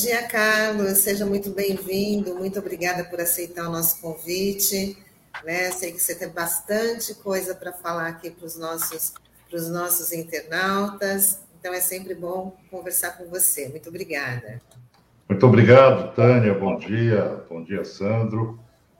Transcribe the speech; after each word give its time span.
Dia, 0.00 0.28
Carlos. 0.28 0.98
Seja 0.98 1.26
muito 1.26 1.50
bem-vindo. 1.50 2.32
Muito 2.36 2.60
obrigada 2.60 3.02
por 3.02 3.20
aceitar 3.20 3.68
o 3.68 3.72
nosso 3.72 4.00
convite. 4.00 4.96
Né? 5.44 5.72
Sei 5.72 5.90
que 5.90 5.98
você 5.98 6.14
tem 6.14 6.28
bastante 6.28 7.16
coisa 7.16 7.52
para 7.52 7.72
falar 7.72 8.06
aqui 8.06 8.30
para 8.30 8.46
os 8.46 8.56
nossos, 8.56 9.12
os 9.52 9.68
nossos 9.68 10.12
internautas. 10.12 11.40
Então 11.58 11.74
é 11.74 11.80
sempre 11.80 12.14
bom 12.14 12.56
conversar 12.70 13.18
com 13.18 13.28
você. 13.28 13.68
Muito 13.70 13.88
obrigada. 13.88 14.60
Muito 15.28 15.44
obrigado, 15.44 16.14
Tânia. 16.14 16.54
Bom 16.54 16.78
dia. 16.78 17.44
Bom 17.50 17.64
dia, 17.64 17.84
Sandro. 17.84 18.56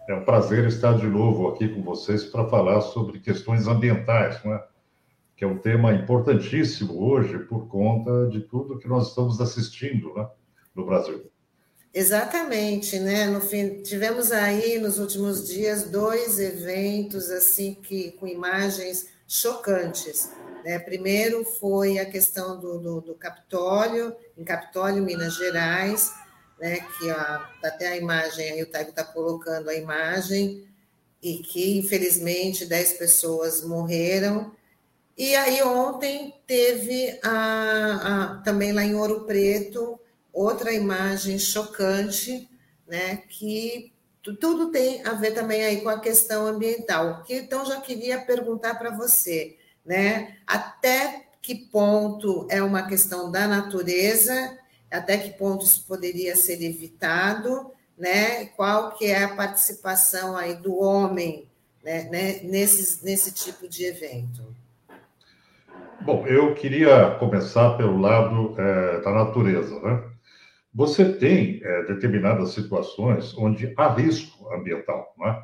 É 0.09 0.15
um 0.17 0.25
prazer 0.25 0.67
estar 0.67 0.99
de 0.99 1.07
novo 1.07 1.47
aqui 1.47 1.69
com 1.69 1.81
vocês 1.81 2.25
para 2.25 2.49
falar 2.49 2.81
sobre 2.81 3.21
questões 3.21 3.69
ambientais, 3.69 4.43
né? 4.43 4.61
que 5.37 5.45
é 5.45 5.47
um 5.47 5.59
tema 5.59 5.93
importantíssimo 5.93 7.01
hoje 7.09 7.39
por 7.39 7.69
conta 7.69 8.27
de 8.27 8.41
tudo 8.41 8.81
que 8.81 8.89
nós 8.89 9.11
estamos 9.11 9.41
assistindo 9.41 10.13
né? 10.15 10.27
No 10.79 10.87
Brasil. 10.87 11.31
Exatamente, 11.93 12.99
né? 13.01 13.27
No 13.27 13.41
fim, 13.41 13.83
tivemos 13.83 14.31
aí 14.31 14.79
nos 14.79 14.99
últimos 14.99 15.49
dias 15.49 15.85
dois 15.85 16.39
eventos 16.39 17.31
assim 17.31 17.75
que 17.75 18.13
com 18.13 18.27
imagens 18.27 19.09
chocantes. 19.27 20.31
Né? 20.65 20.79
Primeiro 20.79 21.45
foi 21.45 21.99
a 21.99 22.07
questão 22.07 22.61
do, 22.61 22.79
do, 22.79 23.01
do 23.01 23.15
Capitólio, 23.15 24.15
em 24.37 24.45
Capitólio, 24.45 25.03
Minas 25.03 25.35
Gerais, 25.35 26.13
né? 26.61 26.79
Que 26.99 27.11
até 27.65 27.89
a 27.89 27.97
imagem 27.97 28.53
aí 28.53 28.63
o 28.63 28.71
Taigo 28.71 28.91
está 28.91 29.03
colocando 29.03 29.69
a 29.69 29.75
imagem 29.75 30.65
e 31.21 31.39
que 31.39 31.79
infelizmente 31.79 32.65
10 32.65 32.93
pessoas 32.93 33.65
morreram. 33.65 34.53
E 35.17 35.35
aí 35.35 35.61
ontem 35.63 36.33
teve 36.47 37.19
a, 37.25 38.35
a 38.35 38.43
também 38.43 38.73
lá 38.73 38.85
em 38.85 38.95
Ouro 38.95 39.25
Preto 39.25 39.99
outra 40.39 40.73
imagem 40.73 41.39
chocante, 41.39 42.49
né, 42.87 43.17
que 43.29 43.93
tudo 44.23 44.71
tem 44.71 45.05
a 45.07 45.15
ver 45.15 45.33
também 45.33 45.65
aí 45.65 45.81
com 45.81 45.89
a 45.89 46.01
questão 46.01 46.47
ambiental. 46.47 47.23
Que 47.25 47.35
então 47.35 47.65
já 47.65 47.81
queria 47.81 48.21
perguntar 48.21 48.75
para 48.75 48.91
você, 48.91 49.57
né, 49.85 50.37
até 50.47 51.27
que 51.43 51.55
ponto 51.55 52.47
é 52.51 52.63
uma 52.63 52.87
questão 52.87 53.31
da 53.31 53.49
natureza, 53.49 54.59
até 54.91 55.17
que 55.19 55.31
ponto 55.31 55.65
isso 55.65 55.85
poderia 55.87 56.37
ser 56.37 56.63
evitado, 56.63 57.71
né? 57.97 58.47
Qual 58.47 58.93
que 58.93 59.07
é 59.07 59.25
a 59.25 59.35
participação 59.35 60.37
aí 60.37 60.55
do 60.55 60.79
homem, 60.79 61.49
né, 61.83 62.05
né 62.05 62.41
nesse, 62.43 63.05
nesse 63.05 63.33
tipo 63.33 63.69
de 63.69 63.85
evento? 63.85 64.55
Bom, 66.01 66.27
eu 66.27 66.55
queria 66.55 67.17
começar 67.19 67.77
pelo 67.77 67.99
lado 67.99 68.55
é, 68.59 69.01
da 69.01 69.11
natureza, 69.11 69.79
né? 69.81 70.03
Você 70.79 71.13
tem 71.13 71.61
é, 71.61 71.83
determinadas 71.87 72.51
situações 72.51 73.37
onde 73.37 73.75
há 73.77 73.93
risco 73.95 74.49
ambiental. 74.55 75.13
Né? 75.19 75.43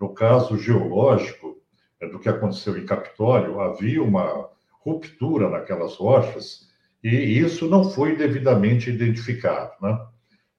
No 0.00 0.14
caso 0.14 0.56
geológico, 0.56 1.60
é, 2.00 2.06
do 2.06 2.20
que 2.20 2.28
aconteceu 2.28 2.78
em 2.78 2.86
Capitólio, 2.86 3.58
havia 3.58 4.00
uma 4.00 4.48
ruptura 4.80 5.50
naquelas 5.50 5.96
rochas 5.96 6.68
e 7.02 7.10
isso 7.36 7.68
não 7.68 7.90
foi 7.90 8.14
devidamente 8.14 8.88
identificado. 8.88 9.72
Né? 9.82 10.06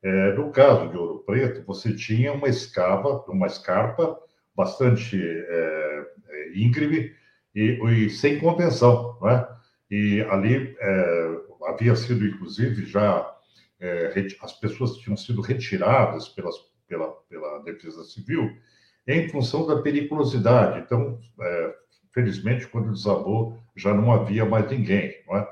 É, 0.04 0.34
no 0.34 0.52
caso 0.52 0.90
de 0.90 0.98
Ouro 0.98 1.24
Preto, 1.26 1.64
você 1.66 1.96
tinha 1.96 2.34
uma 2.34 2.50
escava, 2.50 3.24
uma 3.30 3.48
escarpa 3.48 4.20
bastante 4.54 5.18
é, 5.24 6.06
é 6.28 6.50
íngreme 6.54 7.14
e, 7.56 7.80
e, 7.82 8.10
sem 8.10 8.42
contenção. 8.42 9.18
Né? 9.22 9.48
E 9.90 10.22
ali 10.30 10.76
é, 10.82 11.36
havia 11.70 11.96
sido, 11.96 12.28
inclusive, 12.28 12.86
já 12.86 13.37
é, 13.80 14.28
as 14.42 14.54
pessoas 14.54 14.98
tinham 14.98 15.16
sido 15.16 15.42
retiradas 15.42 16.30
pelas, 16.30 16.56
pela, 16.88 17.12
pela 17.30 17.60
Defesa 17.60 18.04
Civil 18.04 18.50
em 19.08 19.30
função 19.30 19.66
da 19.66 19.82
periculosidade. 19.82 20.80
Então, 20.80 21.20
é, 21.40 21.76
felizmente, 22.14 22.68
quando 22.68 22.92
desabou, 22.92 23.58
já 23.76 23.94
não 23.94 24.12
havia 24.12 24.46
mais 24.46 24.70
ninguém. 24.70 25.16
Não 25.28 25.38
é? 25.38 25.48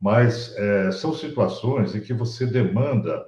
Mas 0.00 0.54
é, 0.56 0.90
são 0.90 1.12
situações 1.12 1.94
em 1.94 2.00
que 2.00 2.12
você 2.12 2.46
demanda 2.46 3.24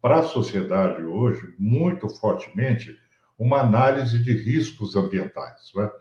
para 0.00 0.18
a 0.18 0.24
sociedade 0.24 1.02
hoje, 1.04 1.54
muito 1.58 2.08
fortemente, 2.08 2.98
uma 3.38 3.60
análise 3.60 4.18
de 4.18 4.32
riscos 4.32 4.96
ambientais. 4.96 5.70
Não 5.74 5.84
é? 5.84 5.92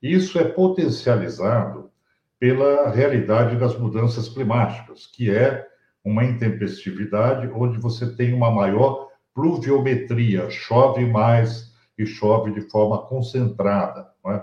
Isso 0.00 0.38
é 0.38 0.44
potencializado 0.44 1.90
pela 2.38 2.90
realidade 2.90 3.56
das 3.56 3.76
mudanças 3.76 4.28
climáticas, 4.28 5.06
que 5.06 5.28
é 5.30 5.66
uma 6.08 6.24
intempestividade 6.24 7.48
onde 7.48 7.78
você 7.78 8.14
tem 8.14 8.32
uma 8.32 8.50
maior 8.50 9.08
pluviometria, 9.34 10.48
chove 10.50 11.04
mais 11.04 11.72
e 11.98 12.06
chove 12.06 12.50
de 12.52 12.62
forma 12.62 13.02
concentrada. 13.06 14.08
É? 14.26 14.42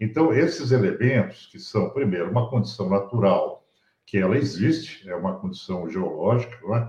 Então, 0.00 0.32
esses 0.32 0.70
elementos, 0.70 1.46
que 1.46 1.58
são, 1.58 1.90
primeiro, 1.90 2.30
uma 2.30 2.48
condição 2.48 2.88
natural, 2.88 3.66
que 4.06 4.18
ela 4.18 4.36
existe, 4.36 5.08
é 5.08 5.14
uma 5.14 5.36
condição 5.38 5.90
geológica, 5.90 6.56
é? 6.74 6.88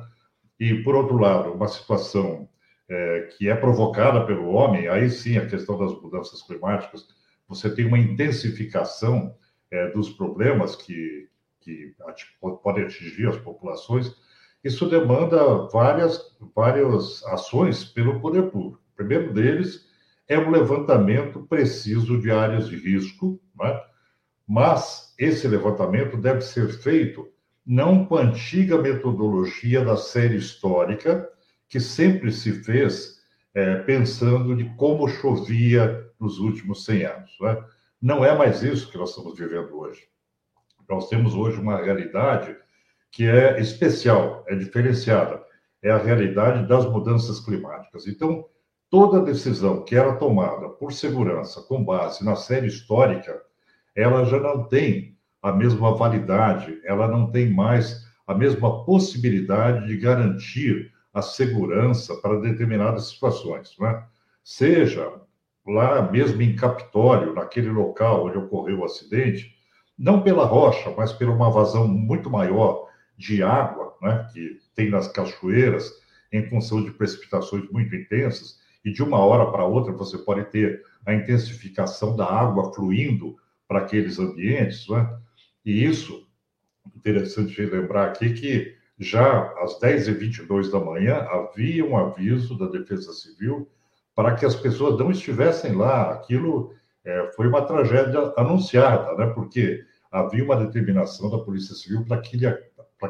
e, 0.60 0.84
por 0.84 0.96
outro 0.96 1.18
lado, 1.18 1.52
uma 1.52 1.68
situação 1.68 2.48
é, 2.88 3.30
que 3.36 3.50
é 3.50 3.56
provocada 3.56 4.26
pelo 4.26 4.52
homem, 4.52 4.88
aí 4.88 5.10
sim 5.10 5.38
a 5.38 5.48
questão 5.48 5.78
das 5.78 5.92
mudanças 6.00 6.42
climáticas, 6.44 7.08
você 7.48 7.74
tem 7.74 7.86
uma 7.86 8.00
intensificação 8.00 9.36
é, 9.72 9.90
dos 9.90 10.10
problemas 10.10 10.76
que, 10.76 11.28
que 11.62 11.96
podem 12.64 12.84
atingir 12.84 13.28
as 13.28 13.38
populações, 13.38 14.14
isso 14.64 14.90
demanda 14.90 15.68
várias, 15.72 16.36
várias 16.56 17.24
ações 17.26 17.84
pelo 17.84 18.20
poder 18.20 18.52
público. 18.52 18.82
O 18.94 18.96
primeiro 18.96 19.34
deles 19.34 19.88
é 20.28 20.38
um 20.38 20.52
levantamento 20.52 21.42
preciso 21.48 22.20
de 22.20 22.32
áreas 22.32 22.68
de 22.68 22.76
risco, 22.76 23.42
né? 23.60 23.82
mas 24.48 25.14
esse 25.18 25.48
levantamento 25.48 26.18
deve 26.18 26.42
ser 26.42 26.70
feito 26.70 27.28
não 27.66 28.06
com 28.06 28.18
a 28.18 28.22
antiga 28.22 28.78
metodologia 28.82 29.84
da 29.84 29.96
série 29.96 30.38
histórica, 30.38 31.30
que 31.68 31.80
sempre 31.80 32.32
se 32.32 32.52
fez 32.64 33.22
é, 33.54 33.76
pensando 33.78 34.56
de 34.56 34.66
como 34.76 35.08
chovia 35.08 36.06
nos 36.20 36.40
últimos 36.40 36.86
100 36.86 37.06
anos. 37.06 37.38
Né? 37.40 37.64
Não 38.02 38.26
é 38.26 38.38
mais 38.38 38.62
isso 38.62 38.92
que 38.92 38.98
nós 38.98 39.10
estamos 39.10 39.38
vivendo 39.38 39.78
hoje. 39.78 40.11
Nós 40.92 41.08
temos 41.08 41.34
hoje 41.34 41.58
uma 41.58 41.78
realidade 41.78 42.54
que 43.10 43.26
é 43.26 43.58
especial, 43.62 44.44
é 44.46 44.56
diferenciada, 44.56 45.42
é 45.82 45.90
a 45.90 45.98
realidade 45.98 46.68
das 46.68 46.86
mudanças 46.86 47.40
climáticas. 47.40 48.06
Então, 48.08 48.44
toda 48.90 49.22
decisão 49.22 49.86
que 49.86 49.96
era 49.96 50.18
tomada 50.18 50.68
por 50.68 50.92
segurança 50.92 51.62
com 51.62 51.82
base 51.82 52.26
na 52.26 52.36
série 52.36 52.68
histórica, 52.68 53.42
ela 53.96 54.26
já 54.26 54.38
não 54.38 54.66
tem 54.66 55.18
a 55.42 55.54
mesma 55.54 55.96
validade, 55.96 56.82
ela 56.84 57.08
não 57.08 57.32
tem 57.32 57.50
mais 57.50 58.06
a 58.28 58.36
mesma 58.36 58.84
possibilidade 58.84 59.88
de 59.88 59.96
garantir 59.96 60.92
a 61.14 61.22
segurança 61.22 62.18
para 62.18 62.42
determinadas 62.42 63.08
situações, 63.08 63.78
é? 63.82 64.04
Seja 64.44 65.10
lá 65.66 66.12
mesmo 66.12 66.42
em 66.42 66.54
Capitólio, 66.54 67.34
naquele 67.34 67.70
local 67.70 68.26
onde 68.26 68.38
ocorreu 68.38 68.80
o 68.80 68.86
acidente, 68.86 69.61
não 70.02 70.24
pela 70.24 70.46
rocha, 70.46 70.92
mas 70.98 71.14
por 71.14 71.30
uma 71.30 71.52
vazão 71.52 71.88
muito 71.88 72.28
maior 72.28 72.90
de 73.16 73.44
água, 73.44 73.96
né, 74.02 74.28
que 74.34 74.60
tem 74.74 74.90
nas 74.90 75.08
cachoeiras, 75.08 75.94
em 76.34 76.44
função 76.50 76.84
de 76.84 76.90
precipitações 76.90 77.70
muito 77.70 77.96
intensas, 77.96 78.60
e 78.84 78.92
de 78.92 79.04
uma 79.04 79.20
hora 79.20 79.52
para 79.52 79.64
outra 79.64 79.94
você 79.94 80.18
pode 80.18 80.46
ter 80.46 80.84
a 81.06 81.14
intensificação 81.14 82.16
da 82.16 82.26
água 82.26 82.74
fluindo 82.74 83.36
para 83.68 83.82
aqueles 83.82 84.18
ambientes, 84.18 84.90
né? 84.90 85.08
E 85.64 85.86
isso, 85.86 86.28
interessante 86.96 87.62
lembrar 87.62 88.08
aqui 88.08 88.34
que 88.34 88.76
já 88.98 89.54
às 89.62 89.80
10h22 89.80 90.72
da 90.72 90.80
manhã 90.80 91.28
havia 91.30 91.86
um 91.86 91.96
aviso 91.96 92.58
da 92.58 92.66
Defesa 92.66 93.14
Civil 93.14 93.70
para 94.16 94.34
que 94.34 94.48
as 94.48 94.56
pessoas 94.56 94.98
não 94.98 95.12
estivessem 95.12 95.76
lá. 95.76 96.12
Aquilo 96.12 96.74
é, 97.06 97.32
foi 97.36 97.48
uma 97.48 97.62
tragédia 97.62 98.34
anunciada, 98.36 99.14
né? 99.16 99.28
Porque 99.28 99.86
havia 100.12 100.44
uma 100.44 100.58
determinação 100.58 101.30
da 101.30 101.40
Polícia 101.40 101.74
Civil 101.74 102.06
para 102.06 102.22
que, 102.22 102.38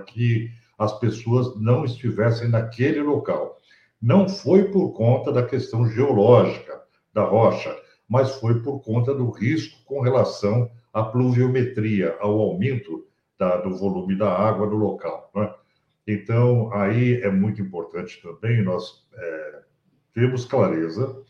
que 0.08 0.52
as 0.78 1.00
pessoas 1.00 1.60
não 1.60 1.84
estivessem 1.84 2.48
naquele 2.48 3.02
local. 3.02 3.58
Não 4.02 4.30
foi 4.30 4.72
por 4.72 4.94
conta 4.94 5.32
da 5.32 5.46
questão 5.46 5.88
geológica 5.88 6.82
da 7.14 7.24
rocha, 7.24 7.76
mas 8.08 8.36
foi 8.36 8.62
por 8.62 8.82
conta 8.82 9.14
do 9.14 9.30
risco 9.30 9.84
com 9.86 10.02
relação 10.02 10.70
à 10.94 11.04
pluviometria, 11.04 12.16
ao 12.20 12.40
aumento 12.40 13.06
da, 13.38 13.58
do 13.58 13.76
volume 13.76 14.16
da 14.16 14.32
água 14.32 14.68
no 14.68 14.76
local. 14.76 15.32
Né? 15.36 15.54
Então, 16.08 16.72
aí 16.74 17.22
é 17.22 17.30
muito 17.30 17.62
importante 17.62 18.22
também 18.22 18.64
nós 18.64 19.08
é, 19.14 19.60
termos 20.14 20.46
clareza 20.46 21.22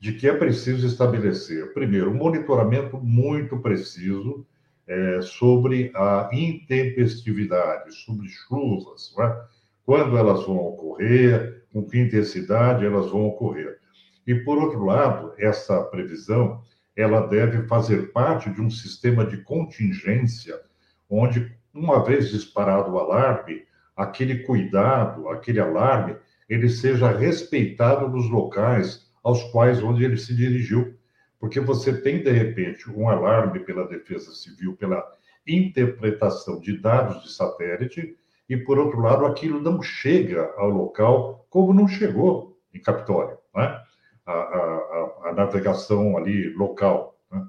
de 0.00 0.12
que 0.12 0.28
é 0.28 0.34
preciso 0.36 0.86
estabelecer, 0.86 1.74
primeiro, 1.74 2.10
um 2.10 2.14
monitoramento 2.14 2.98
muito 2.98 3.58
preciso 3.58 4.46
é, 4.88 5.20
sobre 5.20 5.92
a 5.94 6.30
intempestividade, 6.32 7.94
sobre 7.94 8.26
chuvas, 8.28 9.14
é? 9.20 9.36
quando 9.84 10.16
elas 10.16 10.44
vão 10.46 10.56
ocorrer, 10.56 11.62
com 11.72 11.84
que 11.84 11.98
intensidade 11.98 12.84
elas 12.84 13.10
vão 13.10 13.26
ocorrer. 13.26 13.78
E, 14.26 14.34
por 14.34 14.58
outro 14.58 14.84
lado, 14.84 15.32
essa 15.38 15.82
previsão 15.84 16.62
ela 16.96 17.20
deve 17.20 17.66
fazer 17.68 18.10
parte 18.12 18.50
de 18.50 18.60
um 18.60 18.68
sistema 18.68 19.24
de 19.24 19.36
contingência, 19.44 20.60
onde, 21.08 21.54
uma 21.72 22.04
vez 22.04 22.30
disparado 22.30 22.90
o 22.90 22.98
alarme, 22.98 23.62
aquele 23.96 24.40
cuidado, 24.40 25.28
aquele 25.28 25.60
alarme, 25.60 26.16
ele 26.48 26.68
seja 26.68 27.10
respeitado 27.10 28.08
nos 28.08 28.28
locais 28.28 29.06
aos 29.22 29.44
quais 29.44 29.82
onde 29.82 30.04
ele 30.04 30.16
se 30.16 30.34
dirigiu, 30.34 30.97
porque 31.38 31.60
você 31.60 32.00
tem 32.00 32.22
de 32.22 32.30
repente 32.30 32.90
um 32.90 33.08
alarme 33.08 33.60
pela 33.60 33.86
Defesa 33.86 34.32
Civil 34.32 34.76
pela 34.76 35.04
interpretação 35.46 36.60
de 36.60 36.78
dados 36.78 37.22
de 37.22 37.32
satélite 37.32 38.16
e 38.48 38.56
por 38.56 38.78
outro 38.78 39.00
lado 39.00 39.24
aquilo 39.24 39.60
não 39.60 39.82
chega 39.82 40.52
ao 40.56 40.68
local 40.68 41.46
como 41.48 41.72
não 41.72 41.88
chegou 41.88 42.58
em 42.74 42.80
Capitólio, 42.80 43.38
né? 43.54 43.80
a, 44.26 44.32
a, 44.32 45.12
a, 45.24 45.32
navegação 45.32 46.16
ali 46.16 46.52
local. 46.52 47.18
Né? 47.30 47.46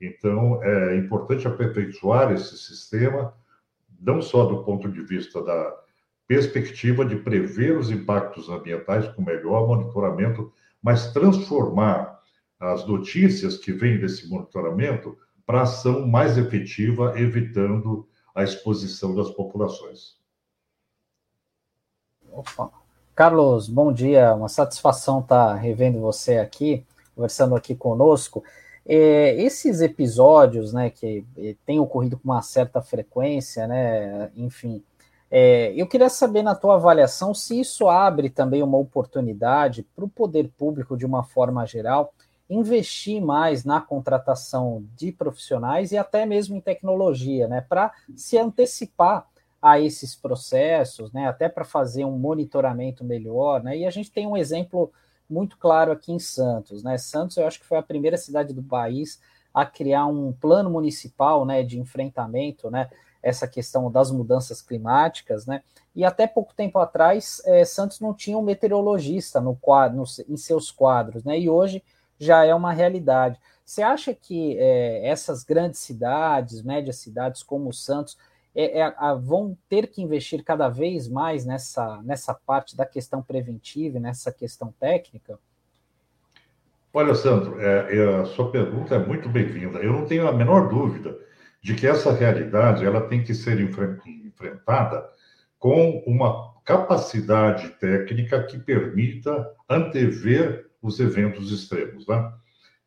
Então 0.00 0.62
é 0.62 0.96
importante 0.96 1.46
aperfeiçoar 1.46 2.32
esse 2.32 2.56
sistema 2.56 3.34
não 4.00 4.22
só 4.22 4.46
do 4.46 4.64
ponto 4.64 4.88
de 4.88 5.02
vista 5.02 5.42
da 5.42 5.76
perspectiva 6.26 7.04
de 7.04 7.16
prever 7.16 7.76
os 7.76 7.90
impactos 7.90 8.48
ambientais 8.48 9.08
com 9.08 9.22
melhor 9.22 9.66
monitoramento, 9.66 10.52
mas 10.80 11.12
transformar 11.12 12.19
as 12.60 12.86
notícias 12.86 13.56
que 13.56 13.72
vêm 13.72 13.98
desse 13.98 14.28
monitoramento 14.28 15.16
para 15.46 15.62
ação 15.62 16.06
mais 16.06 16.36
efetiva, 16.36 17.18
evitando 17.18 18.06
a 18.34 18.44
exposição 18.44 19.14
das 19.14 19.30
populações. 19.30 20.20
Opa. 22.30 22.70
Carlos, 23.14 23.68
bom 23.68 23.92
dia, 23.92 24.34
uma 24.34 24.48
satisfação 24.48 25.20
estar 25.20 25.54
revendo 25.54 26.00
você 26.00 26.38
aqui, 26.38 26.84
conversando 27.14 27.56
aqui 27.56 27.74
conosco. 27.74 28.44
É, 28.86 29.34
esses 29.42 29.80
episódios, 29.80 30.72
né, 30.72 30.90
que 30.90 31.24
é, 31.36 31.56
têm 31.66 31.80
ocorrido 31.80 32.18
com 32.18 32.24
uma 32.24 32.42
certa 32.42 32.80
frequência, 32.80 33.66
né, 33.66 34.30
enfim, 34.36 34.82
é, 35.30 35.72
eu 35.76 35.86
queria 35.86 36.08
saber, 36.08 36.42
na 36.42 36.54
tua 36.54 36.74
avaliação, 36.74 37.32
se 37.32 37.60
isso 37.60 37.88
abre 37.88 38.28
também 38.28 38.62
uma 38.62 38.78
oportunidade 38.78 39.86
para 39.94 40.04
o 40.04 40.08
poder 40.08 40.50
público, 40.58 40.96
de 40.96 41.06
uma 41.06 41.22
forma 41.22 41.64
geral, 41.66 42.12
investir 42.50 43.22
mais 43.22 43.64
na 43.64 43.80
contratação 43.80 44.84
de 44.96 45.12
profissionais 45.12 45.92
e 45.92 45.96
até 45.96 46.26
mesmo 46.26 46.56
em 46.56 46.60
tecnologia, 46.60 47.46
né, 47.46 47.60
para 47.60 47.92
se 48.16 48.36
antecipar 48.36 49.26
a 49.62 49.78
esses 49.78 50.16
processos, 50.16 51.12
né, 51.12 51.28
até 51.28 51.48
para 51.48 51.64
fazer 51.64 52.04
um 52.04 52.18
monitoramento 52.18 53.04
melhor, 53.04 53.62
né, 53.62 53.78
e 53.78 53.86
a 53.86 53.90
gente 53.90 54.10
tem 54.10 54.26
um 54.26 54.36
exemplo 54.36 54.92
muito 55.28 55.56
claro 55.56 55.92
aqui 55.92 56.12
em 56.12 56.18
Santos, 56.18 56.82
né, 56.82 56.98
Santos 56.98 57.36
eu 57.36 57.46
acho 57.46 57.60
que 57.60 57.66
foi 57.66 57.78
a 57.78 57.82
primeira 57.82 58.16
cidade 58.16 58.52
do 58.52 58.62
país 58.64 59.20
a 59.54 59.64
criar 59.64 60.06
um 60.06 60.32
plano 60.32 60.68
municipal, 60.70 61.46
né, 61.46 61.62
de 61.62 61.78
enfrentamento, 61.78 62.68
né, 62.68 62.90
essa 63.22 63.46
questão 63.46 63.90
das 63.90 64.10
mudanças 64.10 64.62
climáticas, 64.62 65.44
né? 65.44 65.62
E 65.94 66.04
até 66.04 66.26
pouco 66.26 66.54
tempo 66.54 66.78
atrás, 66.78 67.42
é, 67.44 67.64
Santos 67.64 68.00
não 68.00 68.14
tinha 68.14 68.38
um 68.38 68.42
meteorologista 68.42 69.40
no 69.40 69.54
quadro, 69.56 69.98
no, 69.98 70.04
em 70.26 70.36
seus 70.36 70.70
quadros, 70.70 71.22
né? 71.22 71.38
E 71.38 71.50
hoje 71.50 71.82
já 72.20 72.44
é 72.44 72.54
uma 72.54 72.72
realidade. 72.72 73.40
Você 73.64 73.82
acha 73.82 74.14
que 74.14 74.56
é, 74.58 75.08
essas 75.08 75.42
grandes 75.42 75.80
cidades, 75.80 76.62
médias 76.62 76.96
cidades 76.96 77.42
como 77.42 77.72
Santos, 77.72 78.18
é, 78.54 78.80
é 78.80 78.94
vão 79.20 79.56
ter 79.68 79.86
que 79.86 80.02
investir 80.02 80.44
cada 80.44 80.68
vez 80.68 81.08
mais 81.08 81.46
nessa, 81.46 82.02
nessa 82.02 82.34
parte 82.34 82.76
da 82.76 82.84
questão 82.84 83.22
preventiva 83.22 83.96
e 83.96 84.00
nessa 84.00 84.30
questão 84.30 84.72
técnica? 84.78 85.38
Olha, 86.92 87.14
Sandro, 87.14 87.60
é, 87.60 87.96
é, 87.96 88.20
a 88.20 88.26
sua 88.26 88.50
pergunta 88.50 88.96
é 88.96 88.98
muito 88.98 89.28
bem-vinda. 89.28 89.78
Eu 89.78 89.92
não 89.92 90.04
tenho 90.04 90.26
a 90.28 90.32
menor 90.32 90.68
dúvida 90.68 91.16
de 91.62 91.74
que 91.74 91.86
essa 91.86 92.12
realidade 92.12 92.84
ela 92.84 93.02
tem 93.02 93.22
que 93.22 93.32
ser 93.32 93.60
enfrentada 93.60 95.08
com 95.58 96.02
uma 96.06 96.54
capacidade 96.64 97.68
técnica 97.78 98.42
que 98.42 98.58
permita 98.58 99.48
antever 99.68 100.69
os 100.82 100.98
eventos 101.00 101.50
extremos. 101.52 102.06
Né? 102.06 102.32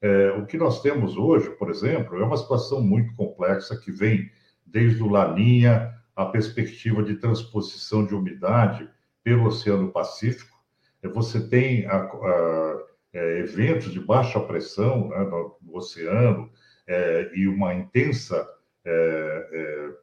É, 0.02 0.32
o 0.32 0.46
que 0.46 0.58
nós 0.58 0.82
temos 0.82 1.16
hoje, 1.16 1.50
por 1.52 1.70
exemplo, 1.70 2.18
é 2.18 2.24
uma 2.24 2.38
situação 2.38 2.82
muito 2.82 3.16
complexa 3.16 3.78
que 3.78 3.92
vem 3.92 4.30
desde 4.66 5.02
o 5.02 5.08
Laninha, 5.08 5.94
a 6.16 6.26
perspectiva 6.26 7.02
de 7.04 7.16
transposição 7.16 8.06
de 8.06 8.14
umidade 8.14 8.90
pelo 9.24 9.46
Oceano 9.46 9.92
Pacífico. 9.92 10.58
É, 11.02 11.08
você 11.08 11.48
tem 11.48 11.86
a, 11.86 11.98
a, 11.98 12.84
é, 13.14 13.40
eventos 13.40 13.92
de 13.92 14.00
baixa 14.00 14.40
pressão 14.40 15.10
né, 15.10 15.20
no, 15.20 15.58
no 15.62 15.78
oceano 15.78 16.50
é, 16.88 17.32
e 17.36 17.48
uma 17.48 17.74
intensa 17.74 18.48
é, 18.86 19.94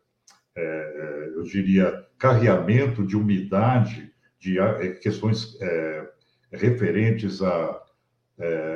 é, 0.56 1.32
eu 1.34 1.42
diria, 1.42 2.06
carreamento 2.18 3.06
de 3.06 3.16
umidade, 3.16 4.12
de 4.38 4.56
questões 5.02 5.58
referentes 6.52 7.42
a, 7.42 7.82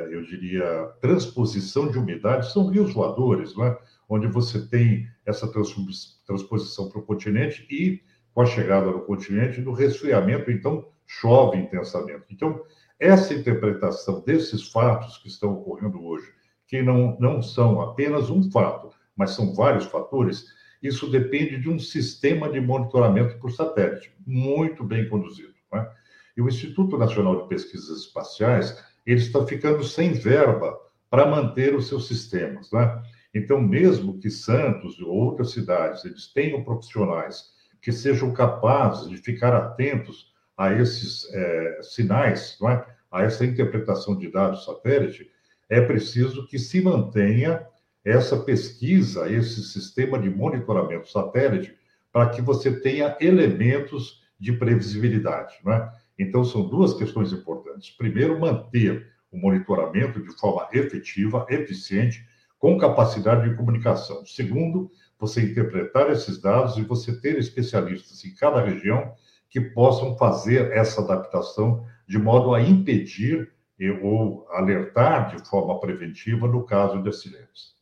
eu 0.09 0.23
diria, 0.23 0.85
transposição 1.01 1.89
de 1.89 1.97
umidade, 1.97 2.51
são 2.51 2.67
rios 2.67 2.93
voadores, 2.93 3.55
né? 3.57 3.75
onde 4.07 4.27
você 4.27 4.67
tem 4.67 5.07
essa 5.25 5.47
transposição 5.47 6.89
para 6.89 6.99
o 6.99 7.05
continente 7.05 7.65
e, 7.69 8.01
com 8.33 8.41
a 8.41 8.45
chegada 8.45 8.91
no 8.91 9.01
continente, 9.01 9.61
no 9.61 9.73
resfriamento, 9.73 10.51
então 10.51 10.87
chove 11.07 11.57
intensamente. 11.57 12.25
Então, 12.29 12.61
essa 12.99 13.33
interpretação 13.33 14.21
desses 14.21 14.69
fatos 14.71 15.17
que 15.17 15.27
estão 15.27 15.53
ocorrendo 15.53 16.03
hoje, 16.03 16.31
que 16.67 16.81
não, 16.81 17.17
não 17.19 17.41
são 17.41 17.81
apenas 17.81 18.29
um 18.29 18.49
fato, 18.51 18.91
mas 19.15 19.31
são 19.31 19.53
vários 19.53 19.85
fatores, 19.85 20.45
isso 20.81 21.09
depende 21.09 21.57
de 21.57 21.69
um 21.69 21.79
sistema 21.79 22.49
de 22.49 22.59
monitoramento 22.59 23.39
por 23.39 23.51
satélite, 23.51 24.13
muito 24.25 24.83
bem 24.83 25.09
conduzido. 25.09 25.53
Né? 25.71 25.89
E 26.35 26.41
o 26.41 26.47
Instituto 26.47 26.97
Nacional 26.97 27.43
de 27.43 27.49
Pesquisas 27.49 28.01
Espaciais, 28.01 28.77
ele 29.05 29.19
está 29.19 29.45
ficando 29.45 29.83
sem 29.83 30.13
verba 30.13 30.77
para 31.09 31.25
manter 31.25 31.75
os 31.75 31.87
seus 31.87 32.07
sistemas. 32.07 32.71
Né? 32.71 33.03
Então, 33.33 33.61
mesmo 33.61 34.17
que 34.19 34.29
Santos 34.29 34.99
ou 34.99 35.09
outras 35.09 35.51
cidades 35.51 36.03
eles 36.03 36.27
tenham 36.33 36.63
profissionais 36.63 37.53
que 37.81 37.91
sejam 37.91 38.33
capazes 38.33 39.09
de 39.09 39.17
ficar 39.17 39.53
atentos 39.53 40.33
a 40.57 40.73
esses 40.73 41.31
é, 41.33 41.79
sinais, 41.83 42.57
é? 42.63 42.85
a 43.11 43.23
essa 43.23 43.45
interpretação 43.45 44.17
de 44.17 44.31
dados 44.31 44.65
satélite, 44.65 45.29
é 45.69 45.81
preciso 45.81 46.47
que 46.47 46.57
se 46.57 46.81
mantenha 46.81 47.65
essa 48.03 48.37
pesquisa, 48.37 49.29
esse 49.31 49.63
sistema 49.63 50.17
de 50.19 50.29
monitoramento 50.29 51.09
satélite, 51.09 51.75
para 52.11 52.29
que 52.29 52.41
você 52.41 52.79
tenha 52.79 53.17
elementos 53.19 54.23
de 54.39 54.53
previsibilidade. 54.53 55.55
Não 55.63 55.73
é? 55.73 55.91
Então, 56.17 56.43
são 56.43 56.67
duas 56.67 56.93
questões 56.93 57.31
importantes. 57.33 57.91
Primeiro, 57.91 58.39
manter 58.39 59.07
o 59.31 59.37
monitoramento 59.37 60.21
de 60.21 60.31
forma 60.39 60.67
efetiva, 60.71 61.45
eficiente, 61.49 62.25
com 62.57 62.77
capacidade 62.77 63.49
de 63.49 63.55
comunicação. 63.55 64.25
Segundo, 64.25 64.89
você 65.19 65.41
interpretar 65.41 66.09
esses 66.09 66.41
dados 66.41 66.77
e 66.77 66.83
você 66.83 67.19
ter 67.19 67.37
especialistas 67.37 68.23
em 68.25 68.33
cada 68.33 68.61
região 68.61 69.13
que 69.49 69.59
possam 69.59 70.17
fazer 70.17 70.71
essa 70.71 71.01
adaptação 71.01 71.85
de 72.07 72.17
modo 72.17 72.53
a 72.53 72.61
impedir 72.61 73.53
ou 74.01 74.47
alertar 74.51 75.35
de 75.35 75.47
forma 75.47 75.79
preventiva 75.79 76.47
no 76.47 76.65
caso 76.65 77.01
de 77.01 77.09
acidentes. 77.09 77.74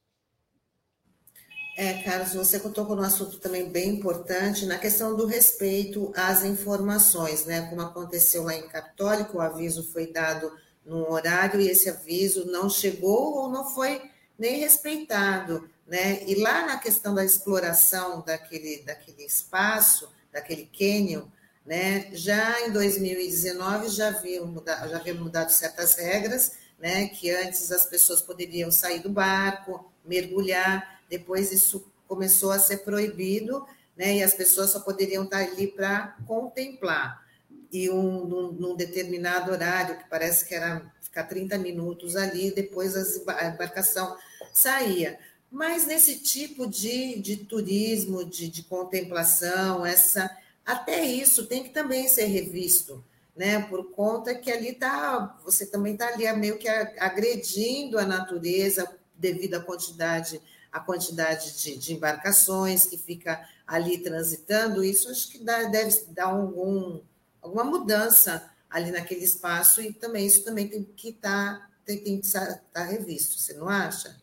É, 1.76 2.04
Carlos, 2.04 2.34
você 2.36 2.60
tocou 2.60 2.96
num 2.96 3.02
assunto 3.02 3.40
também 3.40 3.68
bem 3.68 3.90
importante, 3.90 4.66
na 4.68 4.78
questão 4.78 5.16
do 5.16 5.26
respeito 5.26 6.14
às 6.16 6.44
informações, 6.44 7.46
né? 7.46 7.68
Como 7.68 7.82
aconteceu 7.82 8.44
lá 8.44 8.54
em 8.54 8.68
Capitólio, 8.68 9.26
que 9.26 9.36
o 9.36 9.42
aviso 9.42 9.84
foi 9.92 10.12
dado 10.12 10.52
num 10.86 11.10
horário 11.12 11.60
e 11.60 11.68
esse 11.68 11.90
aviso 11.90 12.46
não 12.46 12.70
chegou 12.70 13.38
ou 13.38 13.50
não 13.50 13.66
foi 13.66 14.02
nem 14.38 14.60
respeitado, 14.60 15.68
né? 15.88 16.24
E 16.28 16.36
lá 16.36 16.68
na 16.68 16.78
questão 16.78 17.16
da 17.16 17.26
exploração 17.26 18.22
daquele, 18.22 18.84
daquele 18.84 19.26
espaço, 19.26 20.12
daquele 20.32 20.70
cânion, 20.78 21.24
né? 21.66 22.08
Já 22.14 22.68
em 22.68 22.72
2019 22.72 23.90
já 23.90 24.10
haviam 24.10 24.46
mudado, 24.46 24.92
já 24.92 24.98
haviam 24.98 25.18
mudado 25.18 25.50
certas 25.50 25.96
regras, 25.96 26.52
né? 26.78 27.08
Que 27.08 27.32
antes 27.32 27.72
as 27.72 27.88
pessoas 27.88 28.22
poderiam 28.22 28.70
sair 28.70 29.00
do 29.00 29.10
barco, 29.10 29.92
mergulhar, 30.06 31.02
depois 31.18 31.52
isso 31.52 31.86
começou 32.08 32.52
a 32.52 32.58
ser 32.58 32.78
proibido, 32.78 33.64
né? 33.96 34.18
E 34.18 34.24
as 34.24 34.34
pessoas 34.34 34.72
só 34.72 34.80
poderiam 34.80 35.26
estar 35.26 35.38
ali 35.38 35.68
para 35.68 36.18
contemplar. 36.26 37.24
E 37.72 37.88
um, 37.90 38.26
num, 38.26 38.52
num, 38.52 38.76
determinado 38.76 39.52
horário, 39.52 39.98
que 39.98 40.10
parece 40.10 40.48
que 40.48 40.56
era 40.56 40.92
ficar 41.02 41.26
30 41.26 41.56
minutos 41.60 42.16
ali, 42.16 42.52
depois 42.52 42.96
a 43.28 43.48
embarcação 43.48 44.18
saía. 44.52 45.20
Mas 45.52 45.86
nesse 45.86 46.18
tipo 46.18 46.66
de, 46.66 47.20
de 47.20 47.38
turismo, 47.38 48.26
de, 48.26 48.48
de 48.48 48.64
contemplação, 48.64 49.86
essa 49.86 50.36
até 50.66 51.06
isso 51.06 51.46
tem 51.46 51.62
que 51.64 51.70
também 51.70 52.08
ser 52.08 52.26
revisto, 52.26 53.04
né? 53.36 53.60
Por 53.62 53.92
conta 53.92 54.34
que 54.34 54.52
ali 54.52 54.74
tá, 54.74 55.40
você 55.44 55.68
também 55.68 55.94
está 55.94 56.08
ali 56.08 56.32
meio 56.34 56.58
que 56.58 56.68
agredindo 56.68 58.00
a 58.00 58.06
natureza 58.06 58.90
devido 59.16 59.56
à 59.56 59.60
quantidade, 59.60 60.42
à 60.74 60.80
quantidade 60.80 61.62
de, 61.62 61.78
de 61.78 61.94
embarcações 61.94 62.86
que 62.86 62.98
fica 62.98 63.40
ali 63.68 64.00
transitando. 64.00 64.84
Isso 64.84 65.10
acho 65.10 65.32
que 65.32 65.44
dá, 65.44 65.66
deve 65.66 66.06
dar 66.10 66.26
algum, 66.26 67.00
alguma 67.40 67.64
mudança 67.64 68.50
ali 68.70 68.90
naquele 68.90 69.24
espaço 69.24 69.82
e 69.82 69.94
também 69.94 70.26
isso 70.26 70.44
também 70.44 70.68
tem 70.68 70.84
que 70.84 71.10
estar 71.10 71.60
tá, 71.60 71.70
tem, 71.86 72.00
tem 72.00 72.20
que 72.20 72.26
estar 72.26 72.60
tá 72.74 72.84
revisto. 72.84 73.40
Você 73.40 73.54
não 73.54 73.70
acha? 73.70 74.16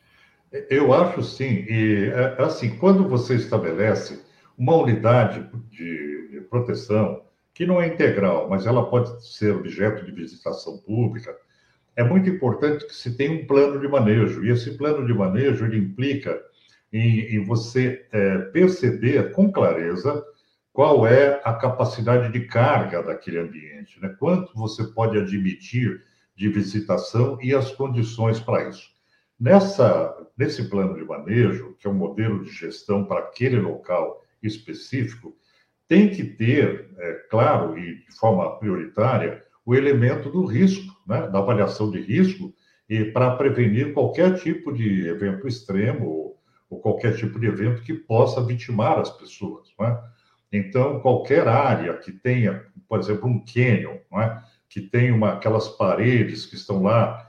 Eu 0.68 0.92
acho 0.92 1.22
sim. 1.22 1.64
E 1.68 2.10
é, 2.12 2.42
assim, 2.42 2.76
quando 2.76 3.08
você 3.08 3.36
estabelece 3.36 4.20
uma 4.58 4.74
unidade 4.74 5.48
de, 5.70 6.28
de 6.28 6.40
proteção 6.42 7.24
que 7.54 7.64
não 7.64 7.80
é 7.80 7.86
integral, 7.86 8.48
mas 8.48 8.66
ela 8.66 8.90
pode 8.90 9.24
ser 9.24 9.54
objeto 9.54 10.04
de 10.04 10.10
visitação 10.10 10.78
pública, 10.78 11.36
é 12.00 12.04
muito 12.04 12.30
importante 12.30 12.86
que 12.86 12.94
se 12.94 13.14
tenha 13.14 13.30
um 13.30 13.46
plano 13.46 13.78
de 13.78 13.86
manejo. 13.86 14.42
E 14.42 14.50
esse 14.50 14.76
plano 14.78 15.06
de 15.06 15.12
manejo 15.12 15.66
ele 15.66 15.76
implica 15.76 16.40
em, 16.90 17.36
em 17.36 17.44
você 17.44 18.06
é, 18.10 18.38
perceber 18.38 19.32
com 19.32 19.52
clareza 19.52 20.24
qual 20.72 21.06
é 21.06 21.42
a 21.44 21.52
capacidade 21.52 22.32
de 22.32 22.46
carga 22.46 23.02
daquele 23.02 23.38
ambiente, 23.38 24.00
né? 24.00 24.16
quanto 24.18 24.54
você 24.54 24.84
pode 24.84 25.18
admitir 25.18 26.02
de 26.34 26.48
visitação 26.48 27.38
e 27.42 27.54
as 27.54 27.70
condições 27.72 28.40
para 28.40 28.66
isso. 28.66 28.88
Nessa, 29.38 30.16
nesse 30.38 30.70
plano 30.70 30.94
de 30.94 31.04
manejo, 31.04 31.76
que 31.78 31.86
é 31.86 31.90
um 31.90 31.94
modelo 31.94 32.42
de 32.42 32.50
gestão 32.50 33.04
para 33.04 33.20
aquele 33.20 33.60
local 33.60 34.24
específico, 34.42 35.36
tem 35.86 36.08
que 36.08 36.24
ter, 36.24 36.88
é, 36.96 37.12
claro, 37.28 37.76
e 37.76 37.96
de 37.96 38.18
forma 38.18 38.58
prioritária, 38.58 39.44
o 39.70 39.74
elemento 39.76 40.28
do 40.28 40.44
risco, 40.44 40.92
né, 41.06 41.28
da 41.28 41.38
avaliação 41.38 41.92
de 41.92 42.00
risco, 42.00 42.52
e 42.88 43.04
para 43.04 43.36
prevenir 43.36 43.94
qualquer 43.94 44.36
tipo 44.36 44.72
de 44.72 45.06
evento 45.06 45.46
extremo 45.46 46.08
ou, 46.08 46.40
ou, 46.68 46.80
qualquer 46.80 47.16
tipo 47.16 47.38
de 47.38 47.46
evento 47.46 47.80
que 47.82 47.94
possa 47.94 48.44
vitimar 48.44 48.98
as 48.98 49.16
pessoas. 49.16 49.68
Né? 49.78 49.96
Então, 50.52 50.98
qualquer 50.98 51.46
área 51.46 51.96
que 51.98 52.10
tenha, 52.10 52.64
por 52.88 52.98
exemplo, 52.98 53.28
um 53.28 53.44
canyon, 53.44 53.98
né, 54.10 54.42
que 54.68 54.80
tem 54.80 55.12
uma, 55.12 55.34
aquelas 55.34 55.68
paredes 55.68 56.46
que 56.46 56.56
estão 56.56 56.82
lá 56.82 57.24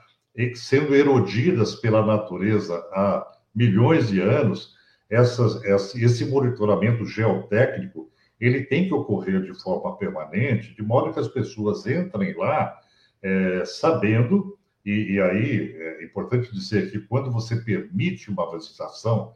sendo 0.55 0.95
erodidas 0.95 1.75
pela 1.75 2.03
natureza 2.03 2.75
há 2.91 3.23
milhões 3.53 4.07
de 4.07 4.19
anos, 4.19 4.73
essas, 5.07 5.63
esse 5.93 6.25
monitoramento 6.25 7.05
geotécnico 7.05 8.09
ele 8.45 8.63
tem 8.63 8.87
que 8.87 8.93
ocorrer 8.93 9.41
de 9.43 9.53
forma 9.61 9.95
permanente, 9.97 10.73
de 10.73 10.81
modo 10.81 11.13
que 11.13 11.19
as 11.19 11.27
pessoas 11.27 11.85
entrem 11.85 12.35
lá 12.35 12.75
é, 13.21 13.63
sabendo, 13.65 14.57
e, 14.83 15.13
e, 15.13 15.21
aí 15.21 15.75
é 15.77 16.03
importante 16.03 16.51
dizer 16.51 16.91
que 16.91 16.99
quando 17.01 17.31
você 17.31 17.55
permite 17.57 18.31
uma 18.31 18.51
visitação 18.51 19.35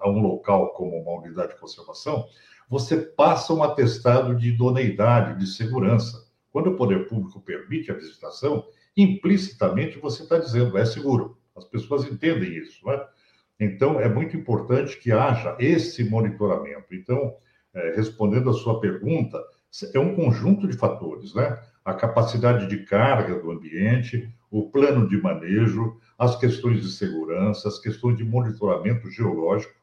a 0.00 0.08
um 0.08 0.20
local 0.20 0.72
como 0.74 0.96
uma 0.96 1.20
unidade 1.20 1.54
de 1.54 1.58
conservação, 1.60 2.26
você 2.68 2.96
passa 2.96 3.52
um 3.52 3.64
atestado 3.64 4.36
de 4.36 4.50
idoneidade, 4.50 5.38
de 5.38 5.48
segurança. 5.48 6.28
Quando 6.52 6.70
o 6.70 6.76
poder 6.76 7.08
público 7.08 7.40
permite 7.40 7.90
a 7.90 7.94
visitação, 7.94 8.64
implicitamente 8.96 9.98
você 9.98 10.22
está 10.22 10.38
dizendo 10.38 10.78
é 10.78 10.84
seguro. 10.86 11.36
As 11.56 11.64
pessoas 11.64 12.04
entendem 12.04 12.56
isso, 12.56 12.86
né? 12.86 13.04
Então, 13.58 14.00
é 14.00 14.08
muito 14.08 14.36
importante 14.36 14.98
que 14.98 15.12
haja 15.12 15.56
esse 15.58 16.04
monitoramento. 16.04 16.94
Então, 16.94 17.36
é, 17.74 17.94
respondendo 17.96 18.48
a 18.48 18.54
sua 18.54 18.80
pergunta, 18.80 19.42
é 19.92 19.98
um 19.98 20.14
conjunto 20.14 20.68
de 20.68 20.76
fatores, 20.76 21.34
né? 21.34 21.58
A 21.84 21.92
capacidade 21.92 22.68
de 22.68 22.84
carga 22.84 23.38
do 23.38 23.50
ambiente, 23.50 24.32
o 24.50 24.70
plano 24.70 25.08
de 25.08 25.20
manejo, 25.20 25.98
as 26.16 26.36
questões 26.36 26.80
de 26.80 26.90
segurança, 26.90 27.68
as 27.68 27.78
questões 27.78 28.16
de 28.16 28.24
monitoramento 28.24 29.10
geológico 29.10 29.74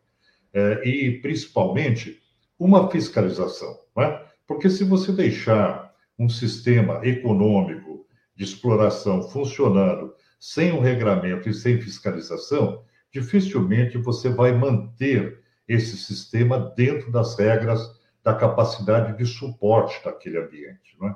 é, 0.54 0.88
e, 0.88 1.20
principalmente, 1.22 2.22
uma 2.58 2.90
fiscalização, 2.90 3.78
né? 3.96 4.22
Porque 4.48 4.70
se 4.70 4.84
você 4.84 5.12
deixar 5.12 5.94
um 6.18 6.30
sistema 6.30 7.06
econômico 7.06 8.06
de 8.36 8.44
exploração 8.44 9.24
funcionando 9.24 10.14
sem 10.40 10.72
um 10.72 10.80
regramento 10.80 11.50
e 11.50 11.54
sem 11.54 11.80
fiscalização, 11.80 12.84
dificilmente 13.12 13.98
você 13.98 14.30
vai 14.30 14.52
manter 14.52 15.41
esse 15.68 15.98
sistema 15.98 16.60
dentro 16.76 17.12
das 17.12 17.38
regras 17.38 18.00
da 18.24 18.34
capacidade 18.34 19.18
de 19.18 19.26
suporte 19.26 20.04
daquele 20.04 20.38
ambiente. 20.38 20.96
Né? 21.00 21.16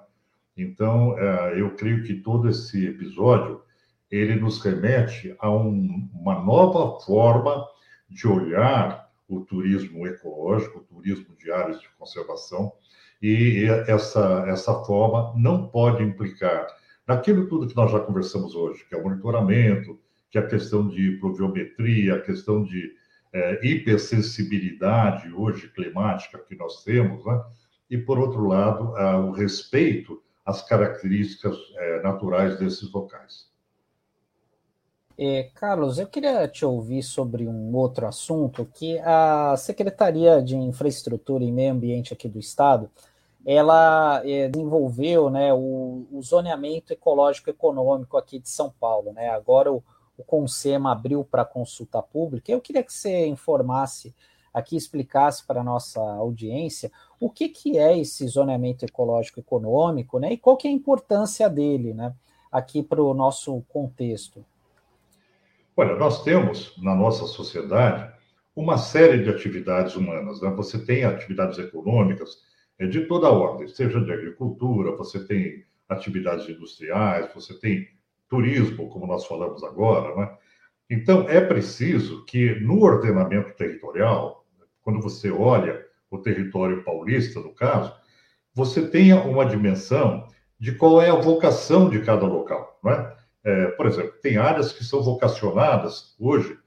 Então, 0.58 1.18
é, 1.18 1.60
eu 1.60 1.75
creio 1.75 2.04
que 2.04 2.16
todo 2.16 2.50
esse 2.50 2.88
episódio 2.88 3.62
ele 4.10 4.36
nos 4.36 4.62
remete 4.62 5.36
a 5.40 5.52
um, 5.52 6.10
uma 6.14 6.42
nova 6.42 7.00
forma 7.02 7.66
de 8.10 8.28
olhar 8.28 9.10
o 9.28 9.42
turismo 9.42 10.06
ecológico, 10.06 10.80
o 10.80 10.84
turismo 10.84 11.36
de 11.36 11.52
áreas 11.52 11.82
de 11.82 11.90
conservação, 11.98 12.72
e 13.22 13.66
essa, 13.88 14.46
essa 14.48 14.84
forma 14.84 15.34
não 15.36 15.68
pode 15.68 16.04
implicar 16.04 16.68
naquilo 17.08 17.48
tudo 17.48 17.68
que 17.68 17.75
nós 17.75 17.92
já 17.92 18.00
conversamos 18.00 18.56
hoje, 18.56 18.86
que 18.88 18.96
é 18.96 18.98
o 18.98 19.04
monitoramento, 19.04 20.00
que 20.30 20.38
é 20.38 20.42
a 20.42 20.48
questão 20.48 20.88
de 20.88 21.18
pluviometria, 21.20 22.16
a 22.16 22.22
questão 22.22 22.64
de 22.64 22.94
é, 23.36 23.60
hipersensibilidade 23.62 25.30
hoje 25.34 25.68
climática 25.68 26.39
que 26.39 26.56
nós 26.56 26.84
temos, 26.86 27.25
né? 27.25 27.44
e, 27.89 27.98
por 27.98 28.18
outro 28.18 28.48
lado, 28.48 28.94
o 29.27 29.32
respeito 29.32 30.24
às 30.46 30.62
características 30.62 31.58
é, 31.75 32.01
naturais 32.01 32.58
desses 32.58 32.92
locais. 32.92 33.50
É, 35.18 35.50
Carlos, 35.56 35.98
eu 35.98 36.08
queria 36.08 36.48
te 36.48 36.65
ouvir 36.65 37.04
sobre 37.04 37.48
um 37.48 37.75
outro 37.75 38.06
assunto 38.06 38.65
que 38.74 39.00
a 39.00 39.56
Secretaria 39.58 40.42
de 40.42 40.56
Infraestrutura 40.56 41.44
e 41.44 41.51
Meio 41.51 41.74
Ambiente 41.74 42.13
aqui 42.13 42.27
do 42.27 42.39
Estado, 42.39 42.89
ela 43.46 44.22
é, 44.25 44.48
desenvolveu 44.50 45.30
né, 45.30 45.54
o, 45.54 46.06
o, 46.12 46.22
zoneamento 46.22 46.92
ecológico 46.92 47.50
econômico 47.50 48.18
aqui 48.18 48.39
de 48.39 48.50
São 48.50 48.74
Paulo. 48.80 49.13
Né? 49.13 49.30
Agora 49.30 49.72
o, 49.72 49.84
o 50.17 50.24
CONSEMA 50.24 50.91
abriu 50.91 51.24
para 51.24 51.45
consulta 51.45 52.01
pública. 52.01 52.51
Eu 52.51 52.62
queria 52.62 52.84
que 52.84 52.93
você 52.93 53.25
informasse 53.27 54.13
aqui, 54.53 54.77
explicasse 54.77 55.45
para 55.45 55.62
a 55.62 55.63
nossa 55.63 56.00
audiência 56.00 56.91
o 57.19 57.29
que, 57.29 57.50
que 57.50 57.77
é 57.77 57.98
esse 57.98 58.25
zoneamento 58.27 58.86
ecológico 58.86 59.39
econômico 59.39 60.17
né, 60.17 60.34
e 60.34 60.38
qual 60.38 60.55
que 60.55 60.67
é 60.67 60.72
a 60.72 60.74
importância 60.74 61.50
dele 61.50 61.93
né, 61.93 62.13
aqui 62.51 62.81
para 62.81 63.03
o 63.03 63.13
nosso 63.13 63.62
contexto. 63.67 64.45
Olha, 65.75 65.95
nós 65.95 66.24
temos 66.24 66.74
na 66.81 66.95
nossa 66.95 67.25
sociedade 67.25 68.13
uma 68.55 68.77
série 68.77 69.22
de 69.22 69.29
atividades 69.29 69.95
humanas. 69.95 70.41
Né? 70.41 70.50
Você 70.51 70.79
tem 70.79 71.03
atividades 71.03 71.60
econômicas 71.60 72.38
é, 72.79 72.88
de 72.88 73.01
toda 73.07 73.29
ordem, 73.29 73.67
seja 73.67 74.00
de 74.00 74.12
agricultura, 74.12 74.95
você 74.95 75.25
tem 75.25 75.65
atividades 75.89 76.48
industriais, 76.48 77.34
você 77.34 77.53
tem 77.53 77.89
turismo, 78.29 78.89
como 78.89 79.08
nós 79.08 79.25
falamos 79.25 79.63
agora, 79.63 80.15
né? 80.15 80.38
Então, 80.89 81.27
é 81.27 81.41
preciso 81.41 82.24
que 82.25 82.60
no 82.60 82.84
ordenamento 82.84 83.55
territorial, 83.55 84.46
quando 84.82 85.01
você 85.01 85.32
olha 85.32 85.84
o 86.12 86.20
território 86.20 86.84
paulista, 86.84 87.39
no 87.39 87.53
caso, 87.53 87.94
você 88.53 88.88
tenha 88.88 89.20
uma 89.22 89.46
dimensão 89.46 90.27
de 90.60 90.74
qual 90.74 91.01
é 91.01 91.10
a 91.10 91.15
vocação 91.15 91.89
de 91.89 92.00
cada 92.01 92.25
local. 92.25 92.79
Não 92.84 92.91
é? 92.91 93.15
É, 93.44 93.67
por 93.67 93.86
exemplo, 93.86 94.13
tem 94.22 94.38
áreas 94.38 94.72
que 94.72 94.84
são 94.84 95.03
vocacionadas 95.03 96.15
hoje 96.20 96.58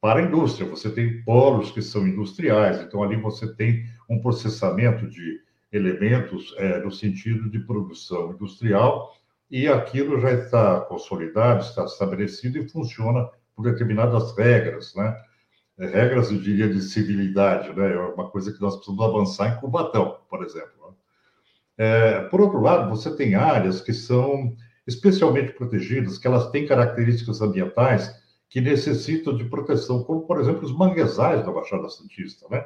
para 0.00 0.20
a 0.20 0.22
indústria, 0.22 0.68
você 0.68 0.90
tem 0.90 1.22
polos 1.22 1.70
que 1.70 1.82
são 1.82 2.06
industriais, 2.06 2.80
então 2.80 3.02
ali 3.02 3.16
você 3.16 3.54
tem 3.54 3.84
um 4.08 4.20
processamento 4.20 5.08
de 5.08 5.40
elementos 5.72 6.54
é, 6.58 6.78
no 6.80 6.90
sentido 6.90 7.50
de 7.50 7.58
produção 7.60 8.32
industrial 8.32 9.15
e 9.50 9.68
aquilo 9.68 10.20
já 10.20 10.32
está 10.32 10.80
consolidado, 10.80 11.62
está 11.62 11.84
estabelecido 11.84 12.58
e 12.58 12.68
funciona 12.68 13.28
por 13.54 13.62
determinadas 13.64 14.36
regras, 14.36 14.94
né? 14.94 15.16
Regras, 15.78 16.30
eu 16.30 16.38
diria, 16.38 16.68
de 16.68 16.80
civilidade, 16.80 17.72
né? 17.74 17.92
É 17.92 17.98
uma 17.98 18.30
coisa 18.30 18.52
que 18.52 18.60
nós 18.60 18.76
precisamos 18.76 19.04
avançar 19.04 19.52
em 19.52 19.60
Cubatão, 19.60 20.18
por 20.28 20.42
exemplo. 20.42 20.88
Né? 20.88 20.94
É, 21.78 22.20
por 22.22 22.40
outro 22.40 22.60
lado, 22.60 22.88
você 22.88 23.14
tem 23.14 23.34
áreas 23.34 23.80
que 23.80 23.92
são 23.92 24.56
especialmente 24.86 25.52
protegidas, 25.52 26.18
que 26.18 26.26
elas 26.26 26.50
têm 26.50 26.66
características 26.66 27.42
ambientais 27.42 28.24
que 28.48 28.60
necessitam 28.60 29.36
de 29.36 29.44
proteção, 29.44 30.02
como, 30.04 30.26
por 30.26 30.40
exemplo, 30.40 30.64
os 30.64 30.76
manguezais 30.76 31.44
da 31.44 31.52
Baixada 31.52 31.88
Santista, 31.88 32.46
né? 32.48 32.64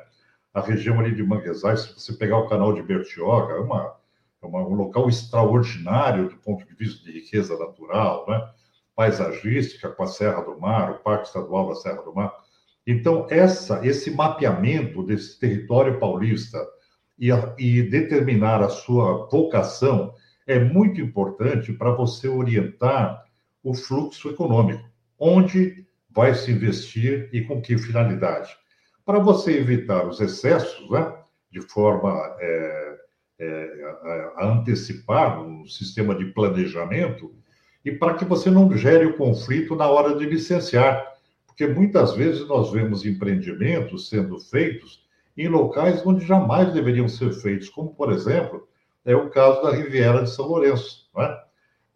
A 0.52 0.60
região 0.60 0.98
ali 0.98 1.14
de 1.14 1.22
manguezais, 1.22 1.82
se 1.82 1.94
você 1.94 2.12
pegar 2.12 2.38
o 2.38 2.48
canal 2.48 2.72
de 2.72 2.82
Bertioga, 2.82 3.54
é 3.54 3.58
uma 3.58 3.99
é 4.42 4.46
uma, 4.46 4.60
um 4.60 4.74
local 4.74 5.08
extraordinário 5.08 6.28
do 6.28 6.36
ponto 6.36 6.66
de 6.66 6.74
vista 6.74 7.04
de 7.04 7.12
riqueza 7.12 7.58
natural, 7.58 8.26
né? 8.28 8.48
paisagística, 8.96 9.88
com 9.88 10.02
a 10.02 10.06
Serra 10.06 10.42
do 10.42 10.58
Mar, 10.58 10.92
o 10.92 10.98
Parque 10.98 11.26
Estadual 11.26 11.68
da 11.68 11.74
Serra 11.76 12.02
do 12.02 12.14
Mar. 12.14 12.34
Então, 12.86 13.26
essa, 13.30 13.86
esse 13.86 14.10
mapeamento 14.10 15.02
desse 15.02 15.38
território 15.38 15.98
paulista 15.98 16.58
e, 17.18 17.30
a, 17.30 17.54
e 17.58 17.82
determinar 17.82 18.62
a 18.62 18.68
sua 18.68 19.26
vocação 19.30 20.14
é 20.46 20.58
muito 20.58 21.00
importante 21.00 21.72
para 21.72 21.92
você 21.92 22.28
orientar 22.28 23.24
o 23.62 23.74
fluxo 23.74 24.30
econômico, 24.30 24.88
onde 25.18 25.86
vai 26.10 26.34
se 26.34 26.50
investir 26.50 27.28
e 27.32 27.42
com 27.42 27.60
que 27.60 27.78
finalidade. 27.78 28.50
Para 29.04 29.18
você 29.18 29.58
evitar 29.58 30.06
os 30.06 30.20
excessos, 30.20 30.90
né, 30.90 31.14
de 31.50 31.60
forma 31.60 32.36
é, 32.40 32.89
é, 33.40 34.32
a, 34.36 34.46
antecipar 34.46 35.42
um 35.42 35.66
sistema 35.66 36.14
de 36.14 36.26
planejamento, 36.26 37.34
e 37.82 37.90
para 37.90 38.14
que 38.14 38.24
você 38.24 38.50
não 38.50 38.70
gere 38.76 39.06
o 39.06 39.16
conflito 39.16 39.74
na 39.74 39.88
hora 39.88 40.14
de 40.14 40.26
licenciar, 40.26 41.14
porque 41.46 41.66
muitas 41.66 42.14
vezes 42.14 42.46
nós 42.46 42.70
vemos 42.70 43.04
empreendimentos 43.06 44.08
sendo 44.10 44.38
feitos 44.38 45.02
em 45.36 45.48
locais 45.48 46.04
onde 46.04 46.26
jamais 46.26 46.72
deveriam 46.72 47.08
ser 47.08 47.32
feitos, 47.32 47.70
como, 47.70 47.94
por 47.94 48.12
exemplo, 48.12 48.68
é 49.04 49.16
o 49.16 49.30
caso 49.30 49.62
da 49.62 49.70
Riviera 49.70 50.22
de 50.22 50.30
São 50.30 50.46
Lourenço. 50.46 51.08
Né? 51.16 51.38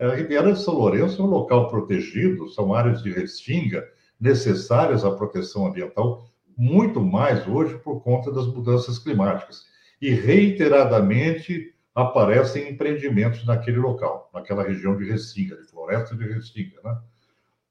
A 0.01 0.15
Riviera 0.15 0.53
de 0.53 0.61
São 0.61 0.75
Lourenço 0.75 1.21
é 1.21 1.25
um 1.25 1.29
local 1.29 1.69
protegido, 1.69 2.49
são 2.49 2.73
áreas 2.73 3.03
de 3.03 3.13
restinga 3.13 3.87
necessárias 4.19 5.05
à 5.05 5.11
proteção 5.11 5.67
ambiental, 5.67 6.25
muito 6.57 7.01
mais 7.01 7.47
hoje 7.47 7.77
por 7.79 8.01
conta 8.03 8.33
das 8.33 8.47
mudanças 8.47 8.99
climáticas. 8.99 9.67
E 10.05 10.11
reiteradamente 10.11 11.75
aparecem 11.95 12.69
empreendimentos 12.69 13.47
naquele 13.47 13.79
local, 13.79 14.29
naquela 14.35 14.63
região 14.63 14.95
de 14.95 15.11
restinga, 15.11 15.57
de 15.57 15.65
floresta 15.65 16.15
de 16.15 16.27
restinga. 16.31 16.79
Né? 16.85 16.99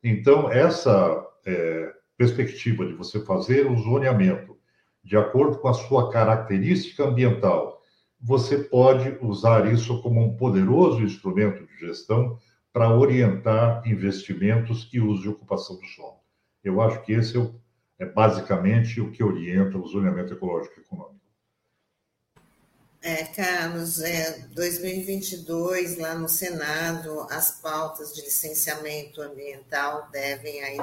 Então, 0.04 0.52
essa 0.52 1.24
é, 1.46 1.94
perspectiva 2.18 2.88
de 2.88 2.94
você 2.94 3.24
fazer 3.24 3.70
o 3.70 3.78
zoneamento 3.78 4.58
de 5.04 5.16
acordo 5.16 5.60
com 5.60 5.68
a 5.68 5.76
sua 5.76 6.12
característica 6.12 7.04
ambiental, 7.04 7.84
você 8.20 8.58
pode 8.58 9.16
usar 9.22 9.72
isso 9.72 10.02
como 10.02 10.20
um 10.20 10.36
poderoso 10.36 11.04
instrumento 11.04 11.68
de 11.68 11.78
gestão 11.86 12.40
para 12.72 12.90
orientar 12.90 13.88
investimentos 13.88 14.90
e 14.92 15.00
uso 15.00 15.22
de 15.22 15.30
ocupação 15.30 15.76
do 15.76 15.86
solo. 15.86 16.18
Eu 16.64 16.82
acho 16.82 17.00
que 17.04 17.14
esse 17.14 17.38
é, 17.38 17.40
o, 17.40 17.54
é 18.00 18.08
basicamente 18.08 19.00
o 19.00 19.12
que 19.12 19.24
orienta 19.24 19.78
o 19.78 19.86
zoneamento 19.86 20.34
ecológico 20.34 20.80
e 20.80 20.82
econômico. 20.82 21.13
É, 23.06 23.26
Carlos, 23.26 24.00
é, 24.00 24.48
2022, 24.54 25.98
lá 25.98 26.16
no 26.16 26.30
Senado, 26.30 27.28
as 27.30 27.52
pautas 27.52 28.16
de 28.16 28.22
licenciamento 28.22 29.22
ambiental 29.22 30.08
devem 30.10 30.64
aí 30.64 30.78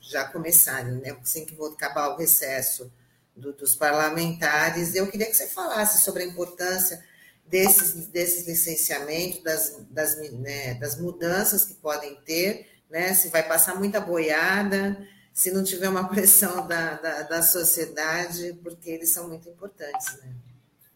já 0.00 0.24
começarem, 0.24 0.94
né? 0.94 1.14
Assim 1.20 1.44
que 1.44 1.54
vou 1.54 1.70
acabar 1.70 2.08
o 2.08 2.16
recesso 2.16 2.90
do, 3.36 3.52
dos 3.52 3.74
parlamentares. 3.74 4.94
Eu 4.94 5.10
queria 5.10 5.26
que 5.26 5.34
você 5.34 5.46
falasse 5.46 6.02
sobre 6.02 6.22
a 6.22 6.26
importância 6.26 7.04
desses, 7.46 8.06
desses 8.06 8.46
licenciamentos, 8.46 9.42
das, 9.42 9.76
das, 9.90 10.16
né, 10.32 10.72
das 10.76 10.98
mudanças 10.98 11.66
que 11.66 11.74
podem 11.74 12.14
ter, 12.22 12.66
né? 12.88 13.12
Se 13.12 13.28
vai 13.28 13.46
passar 13.46 13.74
muita 13.74 14.00
boiada, 14.00 15.06
se 15.34 15.50
não 15.50 15.62
tiver 15.62 15.90
uma 15.90 16.08
pressão 16.08 16.66
da, 16.66 16.94
da, 16.94 17.22
da 17.24 17.42
sociedade, 17.42 18.58
porque 18.62 18.88
eles 18.88 19.10
são 19.10 19.28
muito 19.28 19.50
importantes, 19.50 20.16
né? 20.22 20.47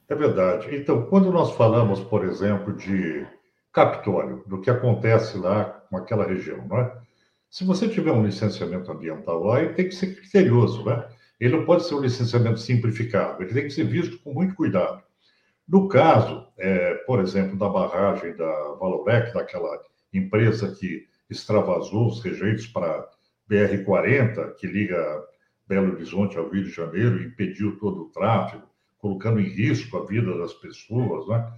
É 0.09 0.14
verdade. 0.14 0.75
Então, 0.75 1.06
quando 1.06 1.30
nós 1.30 1.54
falamos, 1.56 2.00
por 2.00 2.25
exemplo, 2.25 2.75
de 2.75 3.26
Capitólio, 3.73 4.44
do 4.46 4.61
que 4.61 4.70
acontece 4.70 5.38
lá 5.38 5.64
com 5.64 5.96
aquela 5.96 6.26
região, 6.26 6.66
não 6.68 6.79
é? 6.79 7.03
Se 7.48 7.64
você 7.64 7.88
tiver 7.88 8.12
um 8.12 8.24
licenciamento 8.24 8.90
ambiental 8.90 9.42
lá, 9.42 9.62
ele 9.62 9.74
tem 9.74 9.88
que 9.88 9.94
ser 9.94 10.14
criterioso, 10.14 10.85
né? 10.85 11.07
Ele 11.40 11.57
não 11.57 11.64
pode 11.64 11.87
ser 11.87 11.94
um 11.94 12.00
licenciamento 12.00 12.61
simplificado, 12.61 13.42
ele 13.42 13.53
tem 13.53 13.64
que 13.64 13.70
ser 13.70 13.85
visto 13.85 14.18
com 14.22 14.33
muito 14.33 14.55
cuidado. 14.55 15.03
No 15.68 15.88
caso, 15.88 16.46
é, 16.59 16.94
por 17.07 17.20
exemplo, 17.20 17.59
da 17.59 17.68
barragem 17.68 18.37
da 18.37 18.74
Valorec, 18.81 19.33
daquela 19.33 19.81
empresa 20.12 20.74
que 20.74 21.07
extravasou 21.31 22.09
os 22.09 22.22
rejeitos 22.22 22.66
para 22.66 23.09
BR-40, 23.50 24.55
que 24.57 24.66
liga 24.66 25.24
Belo 25.66 25.92
Horizonte 25.92 26.37
ao 26.37 26.48
Rio 26.48 26.64
de 26.64 26.70
Janeiro, 26.70 27.22
e 27.22 27.26
impediu 27.26 27.79
todo 27.79 28.03
o 28.03 28.11
tráfego, 28.11 28.66
colocando 29.02 29.40
em 29.40 29.48
risco 29.48 29.98
a 29.98 30.06
vida 30.06 30.38
das 30.38 30.54
pessoas, 30.54 31.26
né? 31.26 31.52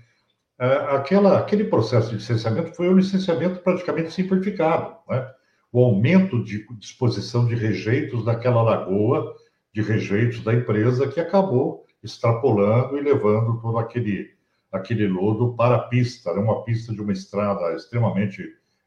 É, 0.58 0.66
aquela, 0.96 1.38
aquele 1.38 1.64
processo 1.64 2.08
de 2.08 2.16
licenciamento 2.16 2.74
foi 2.74 2.88
um 2.88 2.96
licenciamento 2.96 3.60
praticamente 3.60 4.10
simplificado, 4.10 4.96
né? 5.08 5.30
O 5.70 5.84
aumento 5.84 6.42
de 6.42 6.66
disposição 6.78 7.46
de 7.46 7.54
rejeitos 7.54 8.24
daquela 8.24 8.62
lagoa 8.62 9.34
de 9.74 9.82
rejeitos 9.82 10.42
da 10.42 10.54
empresa 10.54 11.08
que 11.08 11.20
acabou 11.20 11.84
extrapolando 12.02 12.96
e 12.96 13.02
levando 13.02 13.60
todo 13.60 13.76
aquele, 13.76 14.30
aquele 14.70 15.08
lodo 15.08 15.54
para 15.54 15.74
a 15.74 15.88
pista, 15.88 16.32
né? 16.32 16.40
uma 16.40 16.62
pista 16.62 16.94
de 16.94 17.00
uma 17.00 17.12
estrada 17.12 17.74
extremamente, 17.74 18.40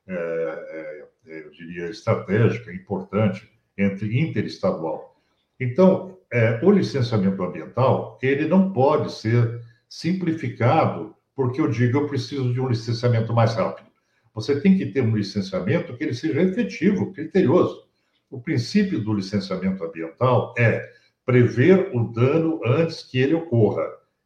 é, 0.07 0.13
é, 0.13 1.07
é, 1.27 1.45
eu 1.45 1.51
diria, 1.51 1.89
estratégica, 1.89 2.73
importante, 2.73 3.51
entre 3.77 4.17
interestadual. 4.19 5.19
Então, 5.59 6.16
é, 6.31 6.59
o 6.63 6.71
licenciamento 6.71 7.41
ambiental, 7.41 8.17
ele 8.21 8.47
não 8.47 8.71
pode 8.71 9.11
ser 9.11 9.61
simplificado 9.87 11.15
porque 11.35 11.61
eu 11.61 11.69
digo 11.69 11.99
eu 11.99 12.07
preciso 12.07 12.51
de 12.51 12.59
um 12.59 12.67
licenciamento 12.67 13.31
mais 13.33 13.53
rápido. 13.53 13.87
Você 14.33 14.59
tem 14.59 14.77
que 14.77 14.87
ter 14.87 15.01
um 15.01 15.15
licenciamento 15.15 15.95
que 15.95 16.03
ele 16.03 16.13
seja 16.13 16.41
efetivo, 16.41 17.13
criterioso. 17.13 17.87
O 18.29 18.41
princípio 18.41 18.99
do 18.99 19.13
licenciamento 19.13 19.83
ambiental 19.83 20.53
é 20.57 20.83
prever 21.25 21.91
o 21.95 22.11
dano 22.11 22.59
antes 22.65 23.03
que 23.03 23.19
ele 23.19 23.35
ocorra. 23.35 23.83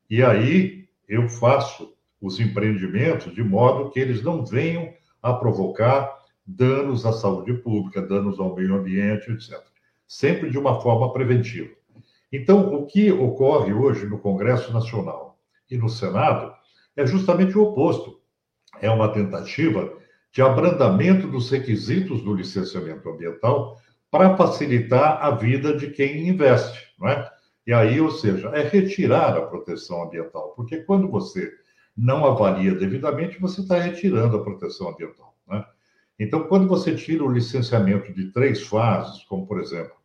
E 0.09 0.23
aí 0.23 0.87
eu 1.07 1.27
faço 1.27 1.93
os 2.21 2.39
empreendimentos 2.39 3.33
de 3.33 3.43
modo 3.43 3.89
que 3.91 3.99
eles 3.99 4.21
não 4.23 4.45
venham 4.45 4.93
a 5.21 5.33
provocar 5.33 6.09
danos 6.45 7.05
à 7.05 7.11
saúde 7.11 7.53
pública, 7.55 8.01
danos 8.01 8.39
ao 8.39 8.55
meio 8.55 8.75
ambiente, 8.75 9.31
etc. 9.31 9.59
Sempre 10.07 10.49
de 10.49 10.57
uma 10.57 10.81
forma 10.81 11.11
preventiva. 11.11 11.69
Então, 12.31 12.73
o 12.73 12.85
que 12.85 13.11
ocorre 13.11 13.73
hoje 13.73 14.05
no 14.05 14.17
Congresso 14.17 14.71
Nacional 14.71 15.37
e 15.69 15.77
no 15.77 15.89
Senado 15.89 16.53
é 16.95 17.05
justamente 17.05 17.57
o 17.57 17.63
oposto. 17.63 18.21
É 18.81 18.89
uma 18.89 19.09
tentativa 19.09 19.91
de 20.31 20.41
abrandamento 20.41 21.27
dos 21.27 21.49
requisitos 21.49 22.23
do 22.23 22.33
licenciamento 22.33 23.09
ambiental 23.09 23.77
para 24.09 24.35
facilitar 24.37 25.23
a 25.23 25.31
vida 25.31 25.75
de 25.75 25.89
quem 25.89 26.27
investe, 26.27 26.93
não 26.99 27.09
é? 27.09 27.29
E 27.67 27.73
aí, 27.73 27.99
ou 28.01 28.11
seja, 28.11 28.49
é 28.49 28.63
retirar 28.63 29.37
a 29.37 29.45
proteção 29.45 30.03
ambiental, 30.03 30.53
porque 30.55 30.77
quando 30.77 31.09
você 31.09 31.51
não 31.95 32.25
avalia 32.25 32.73
devidamente, 32.73 33.39
você 33.39 33.61
está 33.61 33.77
retirando 33.77 34.37
a 34.37 34.43
proteção 34.43 34.89
ambiental, 34.89 35.35
né? 35.47 35.63
Então, 36.19 36.43
quando 36.43 36.67
você 36.67 36.95
tira 36.95 37.23
o 37.23 37.31
licenciamento 37.31 38.13
de 38.13 38.31
três 38.31 38.63
fases, 38.63 39.23
como 39.23 39.47
por 39.47 39.59
exemplo, 39.59 39.95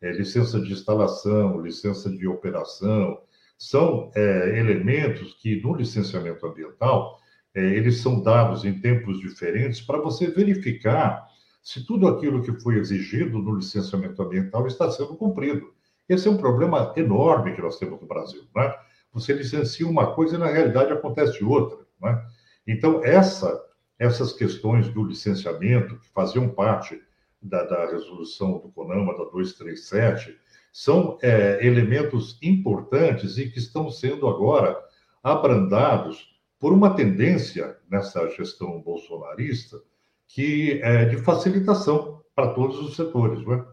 é, 0.00 0.12
licença 0.12 0.60
de 0.60 0.72
instalação, 0.72 1.60
licença 1.60 2.10
de 2.10 2.26
operação, 2.26 3.20
são 3.58 4.10
é, 4.14 4.58
elementos 4.58 5.34
que 5.34 5.60
no 5.62 5.74
licenciamento 5.74 6.46
ambiental 6.46 7.18
é, 7.54 7.60
eles 7.62 7.98
são 8.00 8.22
dados 8.22 8.64
em 8.64 8.80
tempos 8.80 9.20
diferentes 9.20 9.80
para 9.80 9.98
você 9.98 10.30
verificar 10.30 11.28
se 11.62 11.84
tudo 11.84 12.08
aquilo 12.08 12.42
que 12.42 12.58
foi 12.60 12.76
exigido 12.76 13.38
no 13.38 13.56
licenciamento 13.56 14.22
ambiental 14.22 14.66
está 14.66 14.90
sendo 14.90 15.14
cumprido. 15.16 15.74
Esse 16.08 16.26
é 16.26 16.30
um 16.30 16.36
problema 16.36 16.92
enorme 16.96 17.52
que 17.52 17.60
nós 17.60 17.78
temos 17.78 18.00
no 18.00 18.06
Brasil. 18.06 18.42
Né? 18.56 18.74
Você 19.12 19.32
licencia 19.32 19.86
uma 19.86 20.14
coisa 20.14 20.36
e, 20.36 20.38
na 20.38 20.46
realidade, 20.46 20.92
acontece 20.92 21.44
outra. 21.44 21.78
Né? 22.00 22.26
Então, 22.66 23.04
essa, 23.04 23.60
essas 23.98 24.32
questões 24.32 24.88
do 24.88 25.04
licenciamento, 25.04 25.98
que 25.98 26.08
faziam 26.08 26.48
parte 26.48 27.00
da, 27.42 27.64
da 27.64 27.90
resolução 27.90 28.58
do 28.58 28.68
CONAMA, 28.70 29.16
da 29.16 29.24
237, 29.24 30.36
são 30.72 31.18
é, 31.22 31.66
elementos 31.66 32.38
importantes 32.42 33.38
e 33.38 33.50
que 33.50 33.58
estão 33.58 33.90
sendo 33.90 34.28
agora 34.28 34.78
abrandados 35.22 36.38
por 36.58 36.72
uma 36.72 36.94
tendência 36.94 37.76
nessa 37.90 38.28
gestão 38.30 38.80
bolsonarista 38.80 39.80
que 40.28 40.80
é 40.82 41.06
de 41.06 41.16
facilitação 41.18 42.22
para 42.34 42.52
todos 42.52 42.78
os 42.78 42.94
setores. 42.94 43.44
Né? 43.44 43.64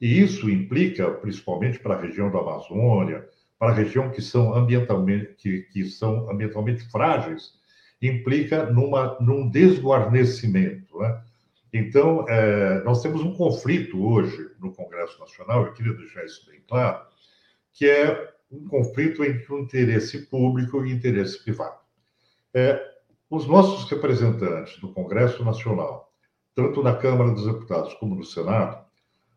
E 0.00 0.20
isso 0.20 0.48
implica, 0.48 1.10
principalmente 1.10 1.78
para 1.78 1.94
a 1.94 2.00
região 2.00 2.30
da 2.30 2.38
Amazônia, 2.38 3.28
para 3.58 3.72
a 3.72 3.74
região 3.74 4.10
que 4.10 4.22
são 4.22 4.54
ambientalmente, 4.54 5.34
que, 5.36 5.62
que 5.72 5.84
são 5.84 6.30
ambientalmente 6.30 6.88
frágeis, 6.90 7.52
implica 8.00 8.70
numa, 8.70 9.18
num 9.20 9.50
desguarnecimento. 9.50 10.98
Né? 10.98 11.20
Então, 11.72 12.24
é, 12.28 12.82
nós 12.82 13.02
temos 13.02 13.22
um 13.22 13.34
conflito 13.34 14.02
hoje 14.02 14.50
no 14.58 14.72
Congresso 14.72 15.18
Nacional, 15.20 15.66
eu 15.66 15.72
queria 15.72 15.92
deixar 15.92 16.24
isso 16.24 16.46
bem 16.50 16.62
claro, 16.66 17.04
que 17.72 17.86
é 17.88 18.32
um 18.50 18.66
conflito 18.66 19.22
entre 19.22 19.52
o 19.52 19.58
interesse 19.58 20.26
público 20.26 20.78
e 20.78 20.80
o 20.80 20.86
interesse 20.86 21.42
privado. 21.42 21.78
É, 22.54 22.82
os 23.30 23.46
nossos 23.46 23.88
representantes 23.90 24.80
do 24.80 24.92
Congresso 24.92 25.44
Nacional, 25.44 26.10
tanto 26.54 26.82
na 26.82 26.96
Câmara 26.96 27.30
dos 27.32 27.44
Deputados 27.44 27.92
como 27.94 28.14
no 28.14 28.24
Senado, 28.24 28.84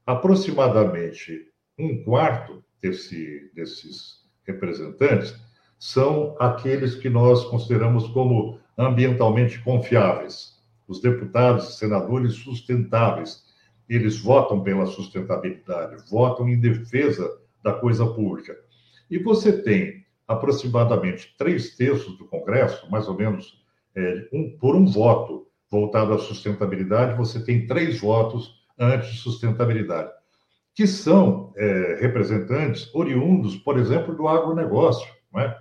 aproximadamente 0.06 1.52
um 1.78 2.04
quarto 2.04 2.64
desse, 2.82 3.52
desses 3.54 4.22
representantes 4.46 5.36
são 5.78 6.36
aqueles 6.40 6.96
que 6.96 7.10
nós 7.10 7.44
consideramos 7.46 8.08
como 8.10 8.60
ambientalmente 8.78 9.60
confiáveis. 9.60 10.51
Os 10.92 11.00
deputados 11.00 11.70
e 11.70 11.78
senadores 11.78 12.34
sustentáveis, 12.34 13.46
eles 13.88 14.20
votam 14.20 14.62
pela 14.62 14.86
sustentabilidade, 14.86 16.04
votam 16.10 16.50
em 16.50 16.60
defesa 16.60 17.32
da 17.64 17.72
coisa 17.72 18.06
pública. 18.06 18.58
E 19.10 19.18
você 19.18 19.54
tem 19.64 20.06
aproximadamente 20.28 21.34
três 21.38 21.78
terços 21.78 22.18
do 22.18 22.26
Congresso, 22.26 22.92
mais 22.92 23.08
ou 23.08 23.16
menos, 23.16 23.64
é, 23.96 24.28
um, 24.34 24.58
por 24.58 24.76
um 24.76 24.86
voto 24.86 25.48
voltado 25.70 26.12
à 26.12 26.18
sustentabilidade, 26.18 27.18
você 27.18 27.42
tem 27.42 27.66
três 27.66 28.02
votos 28.02 28.54
anti-sustentabilidade, 28.78 30.12
que 30.76 30.86
são 30.86 31.54
é, 31.56 32.00
representantes 32.02 32.94
oriundos, 32.94 33.56
por 33.56 33.80
exemplo, 33.80 34.14
do 34.14 34.28
agronegócio, 34.28 35.08
é? 35.38 35.56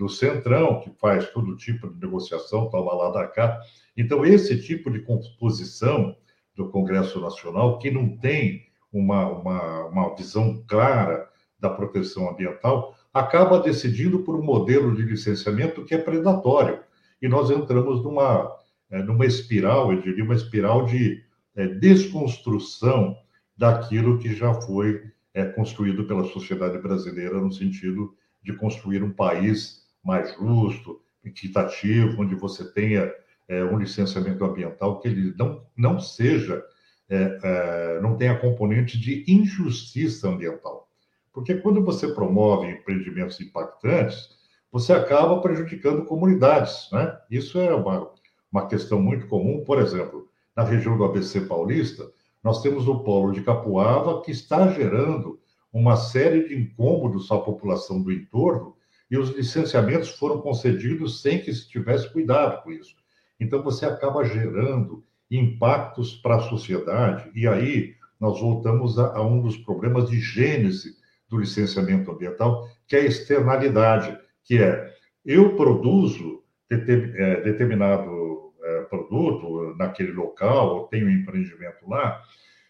Do 0.00 0.08
Centrão, 0.08 0.80
que 0.80 0.90
faz 0.98 1.28
todo 1.30 1.58
tipo 1.58 1.86
de 1.86 2.00
negociação, 2.00 2.70
toma 2.70 2.94
lá 2.94 3.10
da 3.10 3.26
cá. 3.26 3.60
Então, 3.94 4.24
esse 4.24 4.58
tipo 4.62 4.90
de 4.90 5.00
composição 5.00 6.16
do 6.56 6.70
Congresso 6.70 7.20
Nacional, 7.20 7.78
que 7.78 7.90
não 7.90 8.16
tem 8.16 8.62
uma, 8.90 9.28
uma, 9.28 9.84
uma 9.88 10.16
visão 10.16 10.64
clara 10.66 11.28
da 11.58 11.68
proteção 11.68 12.30
ambiental, 12.30 12.96
acaba 13.12 13.60
decidindo 13.60 14.20
por 14.20 14.34
um 14.34 14.42
modelo 14.42 14.96
de 14.96 15.02
licenciamento 15.02 15.84
que 15.84 15.94
é 15.94 15.98
predatório. 15.98 16.80
E 17.20 17.28
nós 17.28 17.50
entramos 17.50 18.02
numa, 18.02 18.56
é, 18.90 19.02
numa 19.02 19.26
espiral, 19.26 19.92
eu 19.92 20.00
diria, 20.00 20.24
uma 20.24 20.34
espiral 20.34 20.86
de 20.86 21.22
é, 21.54 21.66
desconstrução 21.66 23.18
daquilo 23.54 24.18
que 24.18 24.34
já 24.34 24.54
foi 24.62 25.02
é, 25.34 25.44
construído 25.44 26.04
pela 26.06 26.24
sociedade 26.24 26.78
brasileira 26.78 27.38
no 27.38 27.52
sentido 27.52 28.14
de 28.42 28.54
construir 28.54 29.02
um 29.02 29.12
país 29.12 29.79
mais 30.04 30.34
justo, 30.34 31.00
equitativo, 31.24 32.22
onde 32.22 32.34
você 32.34 32.64
tenha 32.72 33.12
é, 33.48 33.64
um 33.64 33.78
licenciamento 33.78 34.44
ambiental 34.44 35.00
que 35.00 35.08
ele 35.08 35.34
não, 35.36 35.66
não 35.76 36.00
seja, 36.00 36.64
é, 37.08 37.38
é, 37.42 38.00
não 38.00 38.16
tenha 38.16 38.38
componente 38.38 38.98
de 38.98 39.24
injustiça 39.28 40.28
ambiental. 40.28 40.88
Porque 41.32 41.56
quando 41.56 41.84
você 41.84 42.08
promove 42.08 42.70
empreendimentos 42.70 43.40
impactantes, 43.40 44.38
você 44.70 44.92
acaba 44.92 45.40
prejudicando 45.40 46.04
comunidades. 46.04 46.88
Né? 46.92 47.16
Isso 47.30 47.58
é 47.58 47.74
uma, 47.74 48.10
uma 48.50 48.66
questão 48.66 49.00
muito 49.00 49.26
comum. 49.26 49.64
Por 49.64 49.80
exemplo, 49.80 50.28
na 50.56 50.62
região 50.62 50.96
do 50.96 51.04
ABC 51.04 51.42
Paulista, 51.42 52.10
nós 52.42 52.62
temos 52.62 52.88
o 52.88 53.00
polo 53.00 53.32
de 53.32 53.42
Capuava, 53.42 54.22
que 54.22 54.30
está 54.30 54.70
gerando 54.72 55.38
uma 55.72 55.96
série 55.96 56.48
de 56.48 56.56
incômodos 56.56 57.30
à 57.30 57.38
população 57.38 58.02
do 58.02 58.12
entorno, 58.12 58.74
e 59.10 59.18
os 59.18 59.30
licenciamentos 59.30 60.10
foram 60.10 60.40
concedidos 60.40 61.20
sem 61.20 61.40
que 61.40 61.52
se 61.52 61.68
tivesse 61.68 62.10
cuidado 62.12 62.62
com 62.62 62.70
isso. 62.70 62.94
Então, 63.40 63.62
você 63.62 63.84
acaba 63.84 64.24
gerando 64.24 65.04
impactos 65.30 66.14
para 66.14 66.36
a 66.36 66.42
sociedade, 66.42 67.30
e 67.34 67.46
aí 67.46 67.94
nós 68.20 68.40
voltamos 68.40 68.98
a, 68.98 69.16
a, 69.16 69.22
um 69.22 69.40
dos 69.40 69.56
problemas 69.56 70.10
de 70.10 70.20
gênese 70.20 70.96
do 71.28 71.38
licenciamento 71.38 72.10
ambiental, 72.10 72.68
que 72.86 72.96
é 72.96 73.00
a 73.00 73.06
externalidade, 73.06 74.18
que 74.44 74.62
é 74.62 74.90
eu 75.24 75.56
produzo 75.56 76.42
é, 76.68 76.76
determinado 76.76 78.52
é, 78.62 78.82
produto 78.82 79.74
naquele 79.76 80.12
local, 80.12 80.76
ou 80.76 80.88
tenho 80.88 81.06
um 81.06 81.10
empreendimento 81.10 81.88
lá, 81.88 82.22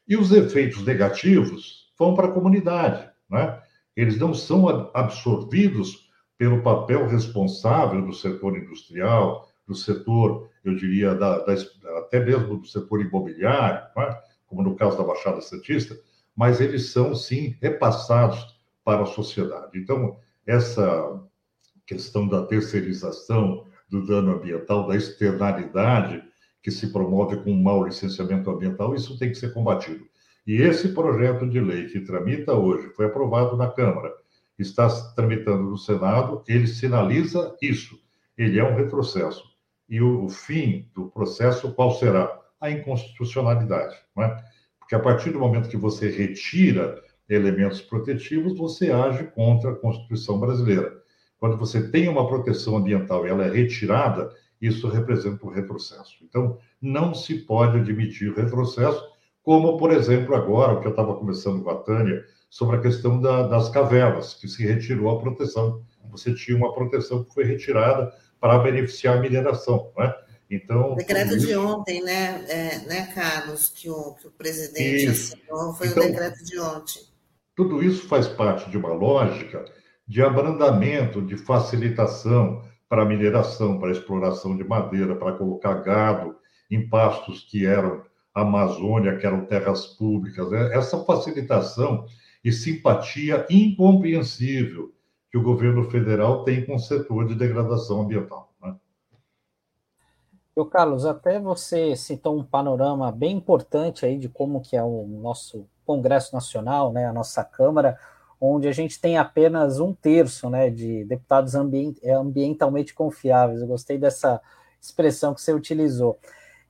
e 0.07 0.17
os 0.17 0.33
efeitos 0.33 0.85
negativos 0.85 1.93
vão 1.99 2.15
para 2.15 2.29
a 2.29 2.33
comunidade, 2.33 3.09
né? 3.31 3.61
Eles 3.97 4.19
não 4.19 4.33
são 4.33 4.91
absorvidos 4.95 6.10
pelo 6.41 6.63
papel 6.63 7.07
responsável 7.07 8.01
do 8.01 8.15
setor 8.15 8.57
industrial, 8.57 9.47
do 9.69 9.75
setor, 9.75 10.49
eu 10.65 10.75
diria, 10.75 11.15
da, 11.15 11.39
da, 11.41 11.53
até 11.99 12.25
mesmo 12.25 12.57
do 12.57 12.67
setor 12.67 13.03
imobiliário, 13.03 13.87
é? 13.99 14.23
como 14.47 14.63
no 14.63 14.75
caso 14.75 14.97
da 14.97 15.05
Baixada 15.05 15.43
Santista, 15.43 15.95
mas 16.35 16.59
eles 16.59 16.93
são, 16.93 17.15
sim, 17.15 17.59
repassados 17.61 18.59
para 18.83 19.03
a 19.03 19.07
sociedade. 19.07 19.79
Então, 19.79 20.17
essa 20.47 21.23
questão 21.87 22.27
da 22.27 22.47
terceirização 22.47 23.67
do 23.91 24.07
dano 24.07 24.33
ambiental, 24.33 24.89
da 24.89 24.97
externalidade 24.97 26.25
que 26.63 26.71
se 26.71 26.91
promove 26.91 27.37
com 27.45 27.53
um 27.53 27.63
mau 27.63 27.85
licenciamento 27.85 28.51
ambiental, 28.51 28.95
isso 28.95 29.19
tem 29.19 29.29
que 29.29 29.37
ser 29.37 29.53
combatido. 29.53 30.07
E 30.47 30.63
esse 30.63 30.89
projeto 30.95 31.47
de 31.47 31.61
lei 31.61 31.89
que 31.89 32.01
tramita 32.01 32.55
hoje 32.55 32.89
foi 32.97 33.05
aprovado 33.05 33.59
na 33.59 33.71
Câmara 33.71 34.11
está 34.63 34.89
tramitando 35.15 35.63
no 35.63 35.79
Senado, 35.79 36.43
ele 36.47 36.67
sinaliza 36.67 37.57
isso. 37.61 37.99
Ele 38.37 38.59
é 38.59 38.65
um 38.65 38.75
retrocesso. 38.75 39.45
E 39.89 40.01
o, 40.01 40.25
o 40.25 40.29
fim 40.29 40.89
do 40.95 41.07
processo, 41.07 41.73
qual 41.73 41.93
será? 41.93 42.39
A 42.61 42.71
inconstitucionalidade. 42.71 43.97
Não 44.15 44.25
é? 44.25 44.45
Porque 44.79 44.95
a 44.95 45.01
partir 45.01 45.31
do 45.31 45.39
momento 45.39 45.69
que 45.69 45.77
você 45.77 46.11
retira 46.11 47.03
elementos 47.29 47.81
protetivos, 47.81 48.57
você 48.57 48.91
age 48.91 49.25
contra 49.25 49.71
a 49.71 49.77
Constituição 49.77 50.39
brasileira. 50.39 51.01
Quando 51.39 51.57
você 51.57 51.91
tem 51.91 52.09
uma 52.09 52.27
proteção 52.29 52.77
ambiental 52.77 53.27
e 53.27 53.31
ela 53.31 53.47
é 53.47 53.51
retirada, 53.51 54.31
isso 54.61 54.89
representa 54.89 55.47
um 55.47 55.51
retrocesso. 55.51 56.17
Então, 56.23 56.59
não 56.83 57.15
se 57.15 57.35
pode 57.35 57.79
admitir 57.79 58.35
retrocesso, 58.35 59.03
como, 59.43 59.79
por 59.79 59.91
exemplo, 59.91 60.35
agora, 60.35 60.75
o 60.75 60.81
que 60.81 60.87
eu 60.87 60.91
estava 60.91 61.15
conversando 61.15 61.63
com 61.63 61.71
a 61.71 61.77
Tânia, 61.77 62.25
sobre 62.51 62.77
a 62.77 62.81
questão 62.81 63.21
da, 63.21 63.47
das 63.47 63.69
cavernas, 63.69 64.35
que 64.35 64.49
se 64.49 64.67
retirou 64.67 65.09
a 65.09 65.21
proteção. 65.21 65.83
Você 66.11 66.35
tinha 66.35 66.57
uma 66.57 66.75
proteção 66.75 67.23
que 67.23 67.33
foi 67.33 67.45
retirada 67.45 68.13
para 68.41 68.59
beneficiar 68.59 69.17
a 69.17 69.21
mineração, 69.21 69.93
né? 69.97 70.13
Então, 70.51 70.95
o 70.95 70.97
decreto 70.97 71.37
isso... 71.37 71.47
de 71.47 71.57
ontem, 71.57 72.03
né, 72.03 72.45
é, 72.49 72.79
né, 72.81 73.07
Carlos, 73.15 73.69
que 73.69 73.89
o, 73.89 74.15
que 74.15 74.27
o 74.27 74.33
presidente 74.33 75.07
isso. 75.07 75.37
assinou, 75.37 75.73
foi 75.75 75.87
então, 75.87 76.03
o 76.03 76.07
decreto 76.07 76.45
de 76.45 76.59
ontem. 76.59 77.03
Tudo 77.55 77.81
isso 77.81 78.09
faz 78.09 78.27
parte 78.27 78.69
de 78.69 78.77
uma 78.77 78.93
lógica 78.93 79.65
de 80.09 80.21
abrandamento, 80.21 81.23
de 81.23 81.37
facilitação 81.37 82.65
para 82.89 83.03
a 83.03 83.05
mineração, 83.05 83.79
para 83.79 83.91
a 83.91 83.93
exploração 83.93 84.57
de 84.57 84.65
madeira, 84.65 85.15
para 85.15 85.35
colocar 85.35 85.75
gado 85.75 86.35
em 86.69 86.89
pastos 86.89 87.47
que 87.49 87.65
eram 87.65 88.03
Amazônia, 88.35 89.17
que 89.17 89.27
eram 89.27 89.45
terras 89.45 89.87
públicas. 89.87 90.51
Né? 90.51 90.77
Essa 90.77 91.05
facilitação 91.05 92.07
e 92.43 92.53
simpatia 92.53 93.47
incompreensível 93.51 94.93
que 95.31 95.39
o 95.39 95.43
governo 95.43 95.85
federal 95.91 96.43
tem 96.45 96.65
com 96.65 96.75
o 96.75 96.79
setor 96.79 97.27
de 97.27 97.35
degradação 97.35 98.03
ambiental. 98.03 98.53
Né? 98.61 98.75
Eu, 100.57 100.67
Carlos, 100.67 101.07
até 101.07 101.39
você 101.39 101.95
citou 101.95 102.39
um 102.39 102.45
panorama 102.45 103.13
bem 103.13 103.37
importante 103.37 104.05
aí 104.05 104.19
de 104.19 104.29
como 104.29 104.61
que 104.61 104.77
é 104.77 104.83
o 104.83 105.07
nosso 105.07 105.67
Congresso 105.85 106.35
Nacional, 106.35 106.93
né, 106.93 107.07
a 107.07 107.13
nossa 107.13 107.45
Câmara, 107.45 107.99
onde 108.41 108.67
a 108.67 108.73
gente 108.73 109.01
tem 109.01 109.19
apenas 109.19 109.79
um 109.81 109.93
terço 109.93 110.49
né, 110.49 110.71
de 110.71 111.05
deputados 111.05 111.55
ambientalmente 111.55 112.95
confiáveis. 112.95 113.61
Eu 113.61 113.69
gostei 113.69 113.99
dessa 113.99 114.41
expressão 114.81 115.35
que 115.35 115.43
você 115.43 115.53
utilizou. 115.53 116.19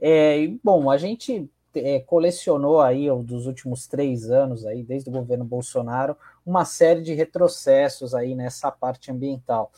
É, 0.00 0.48
bom, 0.64 0.90
a 0.90 0.96
gente 0.96 1.48
é, 1.74 2.00
colecionou 2.00 2.80
aí, 2.80 3.06
dos 3.22 3.46
últimos 3.46 3.86
três 3.86 4.30
anos, 4.30 4.66
aí, 4.66 4.82
desde 4.82 5.08
o 5.08 5.12
governo 5.12 5.44
Bolsonaro, 5.44 6.16
uma 6.44 6.64
série 6.64 7.02
de 7.02 7.14
retrocessos 7.14 8.14
aí 8.14 8.34
nessa 8.34 8.70
parte 8.70 9.10
ambiental. 9.10 9.70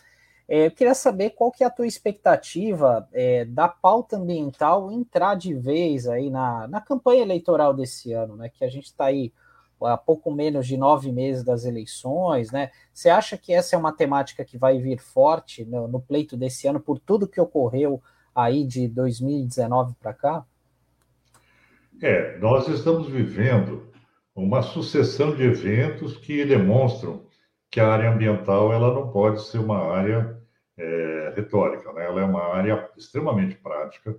É, 0.49 0.67
eu 0.67 0.71
queria 0.71 0.95
saber 0.95 1.31
qual 1.31 1.51
que 1.51 1.65
é 1.65 1.67
a 1.67 1.71
tua 1.71 1.87
expectativa 1.87 3.09
é, 3.13 3.45
da 3.45 3.69
pauta 3.69 4.17
ambiental 4.17 4.91
entrar 4.91 5.35
de 5.35 5.55
vez 5.55 6.07
aí 6.07 6.31
na, 6.31 6.67
na 6.69 6.81
campanha 6.81 7.23
eleitoral 7.23 7.73
desse 7.73 8.13
ano, 8.13 8.37
né? 8.37 8.49
Que 8.49 8.65
a 8.65 8.69
gente 8.69 8.87
está 8.87 9.07
aí 9.07 9.33
há 9.81 9.97
pouco 9.97 10.31
menos 10.31 10.67
de 10.67 10.77
nove 10.77 11.11
meses 11.11 11.43
das 11.43 11.65
eleições, 11.65 12.51
né? 12.51 12.71
Você 12.93 13.09
acha 13.09 13.37
que 13.39 13.53
essa 13.53 13.75
é 13.77 13.79
uma 13.79 13.93
temática 13.93 14.45
que 14.45 14.59
vai 14.59 14.79
vir 14.79 15.01
forte 15.01 15.65
no, 15.65 15.89
no 15.89 16.01
pleito 16.01 16.37
desse 16.37 16.67
ano 16.67 16.81
por 16.81 16.99
tudo 16.99 17.29
que 17.29 17.41
ocorreu 17.41 18.03
aí 18.35 18.65
de 18.65 18.89
2019 18.89 19.95
para 20.01 20.13
cá? 20.13 20.47
É, 22.03 22.37
nós 22.39 22.67
estamos 22.67 23.09
vivendo 23.09 23.89
uma 24.35 24.61
sucessão 24.61 25.37
de 25.37 25.45
eventos 25.45 26.17
que 26.17 26.45
demonstram 26.45 27.25
que 27.71 27.79
a 27.79 27.93
área 27.93 28.11
ambiental 28.11 28.73
ela 28.73 28.93
não 28.93 29.13
pode 29.13 29.41
ser 29.41 29.59
uma 29.59 29.79
área 29.79 30.37
é, 30.77 31.33
retórica, 31.37 31.93
né? 31.93 32.05
ela 32.05 32.21
é 32.21 32.25
uma 32.25 32.43
área 32.43 32.91
extremamente 32.97 33.55
prática. 33.55 34.19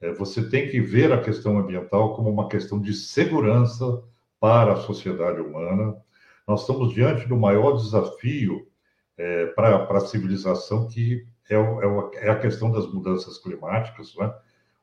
É, 0.00 0.12
você 0.12 0.48
tem 0.48 0.70
que 0.70 0.80
ver 0.80 1.12
a 1.12 1.20
questão 1.20 1.58
ambiental 1.58 2.14
como 2.14 2.30
uma 2.30 2.48
questão 2.48 2.80
de 2.80 2.94
segurança 2.94 4.00
para 4.38 4.74
a 4.74 4.76
sociedade 4.76 5.40
humana. 5.40 5.96
Nós 6.46 6.60
estamos 6.60 6.94
diante 6.94 7.26
do 7.26 7.36
maior 7.36 7.72
desafio 7.72 8.64
é, 9.16 9.46
para 9.46 9.88
a 9.90 10.00
civilização, 10.00 10.86
que 10.86 11.26
é, 11.50 11.56
é, 11.56 12.26
é, 12.26 12.30
a 12.30 12.38
questão 12.38 12.70
das 12.70 12.86
mudanças 12.86 13.38
climáticas, 13.38 14.14
né? 14.14 14.32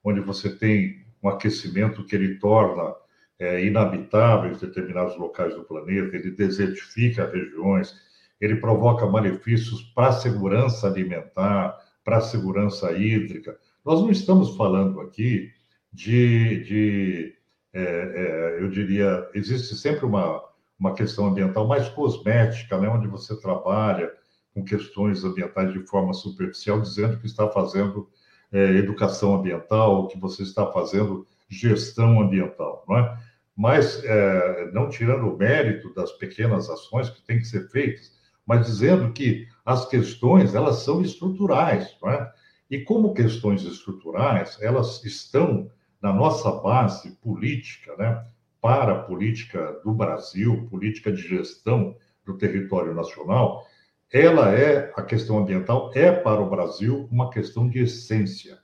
onde 0.04 0.19
você 0.19 0.54
tem 0.54 1.05
um 1.25 1.29
aquecimento 1.29 2.05
que 2.05 2.15
ele 2.15 2.35
torna 2.35 2.93
é, 3.39 3.65
inabitáveis 3.65 4.59
determinados 4.59 5.17
locais 5.17 5.55
do 5.55 5.63
planeta, 5.63 6.15
ele 6.15 6.29
desertifica 6.31 7.29
regiões, 7.29 7.95
ele 8.39 8.57
provoca 8.57 9.07
malefícios 9.07 9.81
para 9.95 10.09
a 10.09 10.13
segurança 10.13 10.88
alimentar, 10.88 11.75
para 12.03 12.17
a 12.17 12.21
segurança 12.21 12.91
hídrica. 12.91 13.57
Nós 13.83 14.01
não 14.01 14.11
estamos 14.11 14.55
falando 14.55 15.01
aqui 15.01 15.51
de, 15.91 16.63
de 16.63 17.33
é, 17.73 17.81
é, 17.81 18.61
eu 18.61 18.69
diria, 18.69 19.27
existe 19.33 19.75
sempre 19.75 20.05
uma, 20.05 20.43
uma 20.79 20.93
questão 20.93 21.25
ambiental 21.25 21.67
mais 21.67 21.89
cosmética, 21.89 22.77
né, 22.77 22.88
onde 22.88 23.07
você 23.07 23.35
trabalha 23.41 24.13
com 24.53 24.63
questões 24.63 25.23
ambientais 25.23 25.73
de 25.73 25.79
forma 25.88 26.13
superficial, 26.13 26.79
dizendo 26.79 27.17
que 27.17 27.25
está 27.25 27.49
fazendo 27.49 28.09
é, 28.51 28.71
educação 28.77 29.36
ambiental, 29.36 30.08
que 30.08 30.19
você 30.19 30.43
está 30.43 30.71
fazendo 30.71 31.27
gestão 31.49 32.21
ambiental, 32.21 32.84
não 32.88 32.97
é? 32.97 33.17
Mas 33.55 34.03
é, 34.03 34.71
não 34.73 34.89
tirando 34.89 35.27
o 35.27 35.38
mérito 35.38 35.93
das 35.93 36.12
pequenas 36.13 36.69
ações 36.69 37.10
que 37.10 37.21
têm 37.21 37.39
que 37.39 37.45
ser 37.45 37.69
feitas, 37.69 38.12
mas 38.45 38.65
dizendo 38.65 39.12
que 39.13 39.47
as 39.65 39.88
questões 39.88 40.53
elas 40.53 40.77
são 40.77 41.01
estruturais, 41.01 41.95
não 42.01 42.12
é? 42.12 42.31
E 42.69 42.79
como 42.81 43.13
questões 43.13 43.63
estruturais, 43.63 44.58
elas 44.62 45.03
estão 45.05 45.69
na 46.01 46.12
nossa 46.12 46.51
base 46.51 47.12
política, 47.21 47.95
né? 47.97 48.25
Para 48.60 48.93
a 48.93 49.03
política 49.03 49.79
do 49.84 49.93
Brasil, 49.93 50.67
política 50.69 51.12
de 51.12 51.21
gestão 51.21 51.95
do 52.25 52.38
território 52.38 52.93
nacional, 52.93 53.65
ela 54.12 54.54
é 54.54 54.91
a 54.96 55.02
questão 55.02 55.39
ambiental 55.39 55.91
é 55.94 56.12
para 56.12 56.41
o 56.41 56.50
Brasil 56.50 57.08
uma 57.12 57.30
questão 57.30 57.68
de 57.68 57.80
essência, 57.80 58.60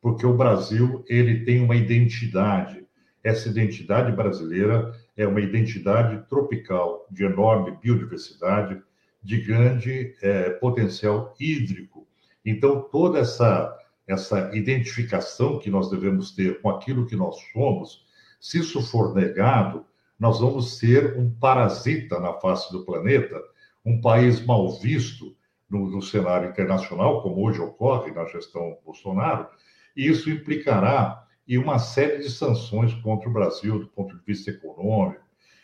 porque 0.00 0.24
o 0.24 0.36
Brasil 0.36 1.04
ele 1.08 1.44
tem 1.44 1.60
uma 1.60 1.76
identidade. 1.76 2.86
Essa 3.22 3.48
identidade 3.48 4.12
brasileira 4.12 4.92
é 5.16 5.26
uma 5.26 5.40
identidade 5.40 6.26
tropical 6.28 7.06
de 7.10 7.24
enorme 7.24 7.76
biodiversidade, 7.82 8.80
de 9.22 9.40
grande 9.40 10.14
é, 10.22 10.50
potencial 10.50 11.34
hídrico. 11.40 12.06
Então 12.44 12.82
toda 12.82 13.18
essa 13.18 13.74
essa 14.06 14.54
identificação 14.54 15.58
que 15.58 15.70
nós 15.70 15.90
devemos 15.90 16.32
ter 16.32 16.60
com 16.60 16.68
aquilo 16.68 17.06
que 17.06 17.16
nós 17.16 17.36
somos, 17.52 18.04
se 18.38 18.58
isso 18.58 18.82
for 18.82 19.14
negado, 19.14 19.86
nós 20.18 20.40
vamos 20.40 20.78
ser 20.78 21.18
um 21.18 21.30
parasita 21.30 22.20
na 22.20 22.34
face 22.34 22.70
do 22.70 22.84
planeta 22.84 23.40
um 23.84 24.00
país 24.00 24.44
mal 24.44 24.70
visto 24.80 25.36
no, 25.68 25.90
no, 25.90 26.02
cenário 26.02 26.50
internacional, 26.50 27.22
como 27.22 27.44
hoje 27.44 27.60
ocorre 27.60 28.12
na 28.12 28.24
gestão 28.26 28.78
Bolsonaro, 28.84 29.48
e 29.96 30.08
isso 30.08 30.30
implicará 30.30 31.24
em 31.46 31.58
uma 31.58 31.78
série 31.78 32.18
de 32.18 32.30
sanções 32.30 32.94
contra 32.94 33.28
o 33.28 33.32
Brasil 33.32 33.78
do 33.78 33.88
ponto 33.88 34.16
de 34.16 34.24
vista 34.24 34.50
econômico. 34.50 35.22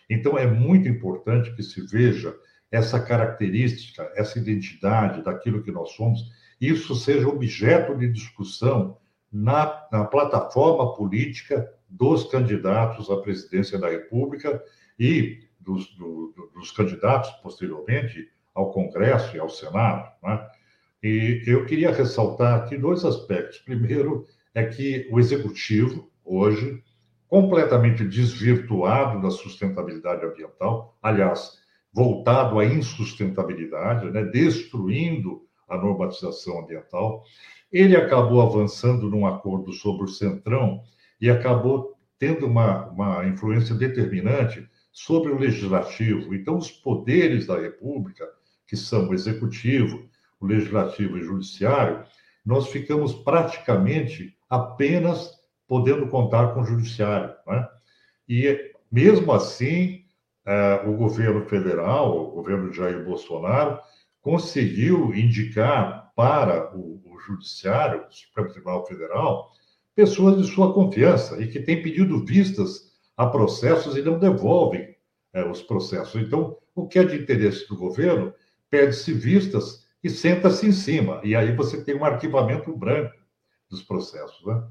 Então, 0.08 0.36
é 0.36 0.46
muito 0.46 0.88
importante 0.88 1.54
que 1.54 1.62
se 1.62 1.86
veja 1.86 2.36
essa 2.70 3.00
característica, 3.00 4.10
essa 4.14 4.38
identidade 4.38 5.22
daquilo 5.22 5.62
que 5.62 5.72
nós 5.72 5.92
somos, 5.92 6.30
isso 6.60 6.94
seja 6.94 7.28
objeto 7.28 7.96
de 7.96 8.12
discussão 8.12 8.98
na, 9.32 9.86
na 9.90 10.04
plataforma 10.04 10.94
política 10.94 11.68
dos 11.88 12.24
candidatos 12.30 13.10
à 13.10 13.16
presidência 13.16 13.78
da 13.78 13.88
República 13.88 14.62
e 14.98 15.48
dos, 15.60 15.94
do, 15.96 16.32
dos 16.54 16.70
candidatos 16.72 17.30
posteriormente 17.42 18.28
ao 18.54 18.70
Congresso 18.70 19.36
e 19.36 19.40
ao 19.40 19.48
Senado. 19.48 20.10
Né? 20.22 20.46
E 21.02 21.42
eu 21.46 21.64
queria 21.66 21.92
ressaltar 21.92 22.58
aqui 22.58 22.76
dois 22.76 23.04
aspectos. 23.04 23.58
Primeiro, 23.58 24.26
é 24.54 24.64
que 24.64 25.08
o 25.10 25.18
executivo, 25.18 26.10
hoje, 26.24 26.82
completamente 27.28 28.04
desvirtuado 28.04 29.22
da 29.22 29.30
sustentabilidade 29.30 30.24
ambiental, 30.24 30.98
aliás, 31.00 31.58
voltado 31.92 32.58
à 32.58 32.64
insustentabilidade, 32.64 34.10
né? 34.10 34.24
destruindo 34.24 35.42
a 35.68 35.76
normatização 35.76 36.60
ambiental, 36.60 37.22
ele 37.72 37.96
acabou 37.96 38.42
avançando 38.42 39.08
num 39.08 39.26
acordo 39.26 39.72
sobre 39.72 40.04
o 40.04 40.08
Centrão 40.08 40.82
e 41.20 41.30
acabou 41.30 41.96
tendo 42.18 42.46
uma, 42.46 42.88
uma 42.88 43.26
influência 43.26 43.74
determinante 43.74 44.68
sobre 44.92 45.32
o 45.32 45.38
legislativo. 45.38 46.34
Então, 46.34 46.56
os 46.56 46.70
poderes 46.70 47.46
da 47.46 47.58
República, 47.58 48.28
que 48.66 48.76
são 48.76 49.08
o 49.08 49.14
executivo, 49.14 50.08
o 50.40 50.46
legislativo 50.46 51.16
e 51.16 51.20
o 51.20 51.24
judiciário, 51.24 52.04
nós 52.44 52.68
ficamos 52.68 53.14
praticamente 53.14 54.36
apenas 54.48 55.30
podendo 55.68 56.08
contar 56.08 56.54
com 56.54 56.62
o 56.62 56.64
judiciário. 56.64 57.34
Né? 57.46 57.68
E, 58.28 58.72
mesmo 58.90 59.32
assim, 59.32 60.04
eh, 60.46 60.82
o 60.86 60.94
governo 60.94 61.44
federal, 61.46 62.28
o 62.28 62.30
governo 62.32 62.72
Jair 62.72 63.04
Bolsonaro, 63.04 63.78
conseguiu 64.20 65.14
indicar 65.14 66.12
para 66.16 66.76
o, 66.76 67.00
o 67.04 67.18
judiciário, 67.20 68.04
o 68.08 68.12
Supremo 68.12 68.50
Tribunal 68.50 68.86
Federal, 68.86 69.52
pessoas 69.94 70.36
de 70.38 70.52
sua 70.52 70.72
confiança 70.72 71.40
e 71.40 71.48
que 71.48 71.60
têm 71.60 71.82
pedido 71.82 72.24
vistas 72.24 72.89
a 73.20 73.26
processos 73.26 73.98
e 73.98 74.02
não 74.02 74.18
devolvem 74.18 74.96
é, 75.34 75.44
os 75.44 75.60
processos. 75.60 76.18
Então, 76.22 76.56
o 76.74 76.88
que 76.88 76.98
é 76.98 77.04
de 77.04 77.16
interesse 77.16 77.68
do 77.68 77.76
governo, 77.76 78.32
pede-se 78.70 79.12
vistas 79.12 79.86
e 80.02 80.08
senta-se 80.08 80.66
em 80.66 80.72
cima. 80.72 81.20
E 81.22 81.36
aí 81.36 81.54
você 81.54 81.84
tem 81.84 81.94
um 81.94 82.04
arquivamento 82.06 82.74
branco 82.74 83.14
dos 83.68 83.82
processos. 83.82 84.42
Né? 84.46 84.62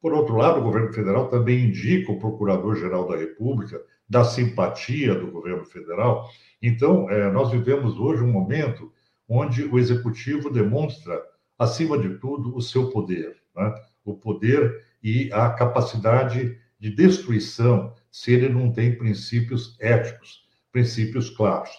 Por 0.00 0.12
outro 0.12 0.34
lado, 0.34 0.58
o 0.58 0.64
governo 0.64 0.92
federal 0.92 1.28
também 1.28 1.66
indica 1.66 2.10
o 2.10 2.18
Procurador-Geral 2.18 3.06
da 3.06 3.16
República, 3.16 3.80
da 4.08 4.24
simpatia 4.24 5.14
do 5.14 5.30
governo 5.30 5.64
federal. 5.64 6.28
Então, 6.60 7.08
é, 7.08 7.30
nós 7.30 7.52
vivemos 7.52 8.00
hoje 8.00 8.24
um 8.24 8.32
momento 8.32 8.92
onde 9.28 9.62
o 9.62 9.78
executivo 9.78 10.50
demonstra, 10.50 11.22
acima 11.56 11.96
de 11.96 12.18
tudo, 12.18 12.56
o 12.56 12.60
seu 12.60 12.90
poder. 12.90 13.36
Né? 13.54 13.72
O 14.04 14.12
poder 14.12 14.84
e 15.00 15.32
a 15.32 15.50
capacidade 15.50 16.60
de 16.82 16.90
destruição 16.90 17.94
se 18.10 18.32
ele 18.32 18.48
não 18.48 18.72
tem 18.72 18.98
princípios 18.98 19.76
éticos, 19.78 20.48
princípios 20.72 21.30
claros. 21.30 21.70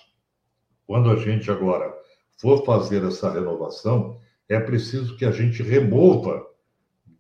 Quando 0.88 1.12
a 1.12 1.18
gente 1.18 1.52
agora 1.52 1.94
for 2.38 2.64
fazer 2.66 3.04
essa 3.04 3.30
renovação, 3.30 4.18
é 4.48 4.58
preciso 4.62 5.18
que 5.18 5.26
a 5.26 5.32
gente 5.32 5.62
remova 5.62 6.48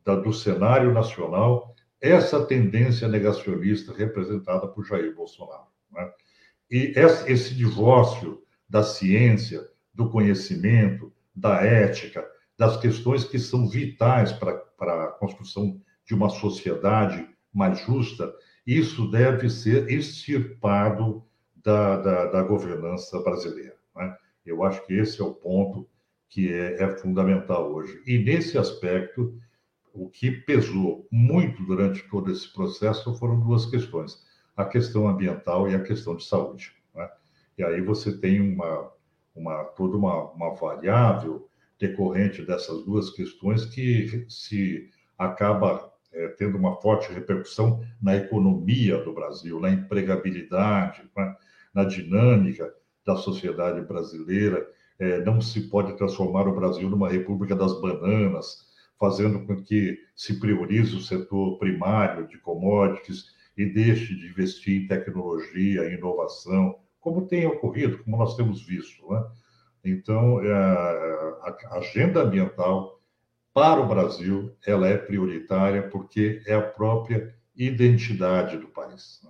da, 0.05 0.15
do 0.15 0.31
cenário 0.31 0.93
nacional 0.93 1.75
essa 1.99 2.45
tendência 2.45 3.05
negacionista 3.09 3.93
representada 3.93 4.65
por 4.65 4.85
Jair 4.85 5.13
Bolsonaro. 5.13 5.67
Né? 5.91 6.09
E 6.71 6.93
esse 7.27 7.53
divórcio 7.53 8.41
da 8.67 8.81
ciência, 8.81 9.61
do 9.93 10.09
conhecimento, 10.09 11.11
da 11.35 11.61
ética, 11.61 12.25
das 12.57 12.77
questões 12.77 13.25
que 13.25 13.37
são 13.37 13.67
vitais 13.67 14.31
para, 14.31 14.55
para 14.55 15.03
a 15.03 15.11
construção 15.11 15.81
de 16.05 16.13
uma 16.13 16.29
sociedade 16.29 17.32
mais 17.53 17.79
justa, 17.79 18.33
isso 18.65 19.09
deve 19.11 19.49
ser 19.49 19.89
extirpado 19.89 21.23
da, 21.63 21.97
da, 21.97 22.25
da 22.27 22.43
governança 22.43 23.19
brasileira. 23.21 23.75
Né? 23.95 24.17
Eu 24.45 24.63
acho 24.63 24.85
que 24.85 24.93
esse 24.93 25.21
é 25.21 25.23
o 25.23 25.33
ponto 25.33 25.87
que 26.29 26.51
é, 26.51 26.83
é 26.83 26.97
fundamental 26.97 27.71
hoje. 27.71 28.01
E 28.05 28.17
nesse 28.17 28.57
aspecto, 28.57 29.37
o 29.93 30.09
que 30.09 30.31
pesou 30.31 31.07
muito 31.11 31.63
durante 31.63 32.01
todo 32.09 32.31
esse 32.31 32.51
processo 32.51 33.13
foram 33.15 33.39
duas 33.39 33.65
questões: 33.67 34.23
a 34.55 34.65
questão 34.65 35.07
ambiental 35.07 35.69
e 35.69 35.75
a 35.75 35.83
questão 35.83 36.15
de 36.15 36.25
saúde. 36.25 36.73
Né? 36.95 37.09
E 37.57 37.63
aí 37.63 37.81
você 37.81 38.17
tem 38.17 38.41
uma, 38.41 38.91
uma 39.35 39.63
toda 39.65 39.95
uma, 39.95 40.31
uma 40.31 40.55
variável 40.55 41.47
decorrente 41.79 42.43
dessas 42.43 42.83
duas 42.83 43.11
questões 43.11 43.65
que 43.65 44.25
se 44.29 44.89
acaba 45.17 45.92
é, 46.13 46.27
tendo 46.29 46.57
uma 46.57 46.79
forte 46.81 47.11
repercussão 47.11 47.83
na 48.01 48.15
economia 48.15 48.97
do 49.03 49.13
Brasil, 49.13 49.59
na 49.59 49.71
empregabilidade, 49.71 51.03
né? 51.15 51.35
na 51.73 51.83
dinâmica 51.83 52.71
da 53.05 53.15
sociedade 53.15 53.81
brasileira. 53.81 54.65
É, 54.99 55.23
não 55.25 55.41
se 55.41 55.69
pode 55.69 55.97
transformar 55.97 56.47
o 56.47 56.55
Brasil 56.55 56.89
numa 56.89 57.09
república 57.09 57.55
das 57.55 57.79
bananas, 57.81 58.71
fazendo 58.99 59.45
com 59.45 59.61
que 59.61 59.97
se 60.15 60.39
priorize 60.39 60.95
o 60.95 61.01
setor 61.01 61.57
primário 61.57 62.27
de 62.27 62.37
commodities 62.37 63.25
e 63.57 63.65
deixe 63.65 64.15
de 64.15 64.27
investir 64.27 64.83
em 64.83 64.87
tecnologia, 64.87 65.89
em 65.89 65.95
inovação, 65.95 66.75
como 66.99 67.27
tem 67.27 67.45
ocorrido, 67.45 68.01
como 68.03 68.17
nós 68.17 68.35
temos 68.35 68.65
visto. 68.65 69.05
Né? 69.11 69.25
Então, 69.83 70.41
é, 70.41 70.53
a 70.53 71.77
agenda 71.77 72.21
ambiental 72.21 72.92
para 73.53 73.81
o 73.81 73.87
Brasil, 73.87 74.55
ela 74.65 74.87
é 74.87 74.97
prioritária 74.97 75.87
porque 75.89 76.41
é 76.45 76.55
a 76.55 76.61
própria 76.61 77.35
identidade 77.55 78.57
do 78.57 78.67
país. 78.67 79.21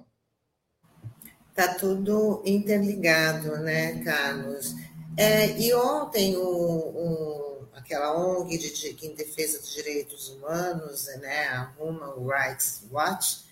Está 1.49 1.67
né? 1.67 1.77
tudo 1.79 2.41
interligado, 2.45 3.57
né, 3.57 4.01
Carlos? 4.03 4.75
É, 5.17 5.59
e 5.59 5.73
ontem, 5.73 6.37
o, 6.37 6.41
o, 6.41 7.67
aquela 7.75 8.17
ONG 8.17 8.57
de, 8.57 8.73
de, 8.73 9.05
em 9.05 9.13
defesa 9.13 9.59
dos 9.59 9.73
direitos 9.73 10.29
humanos, 10.29 11.07
né, 11.19 11.47
a 11.49 11.71
Human 11.77 12.25
Rights 12.25 12.87
Watch, 12.91 13.43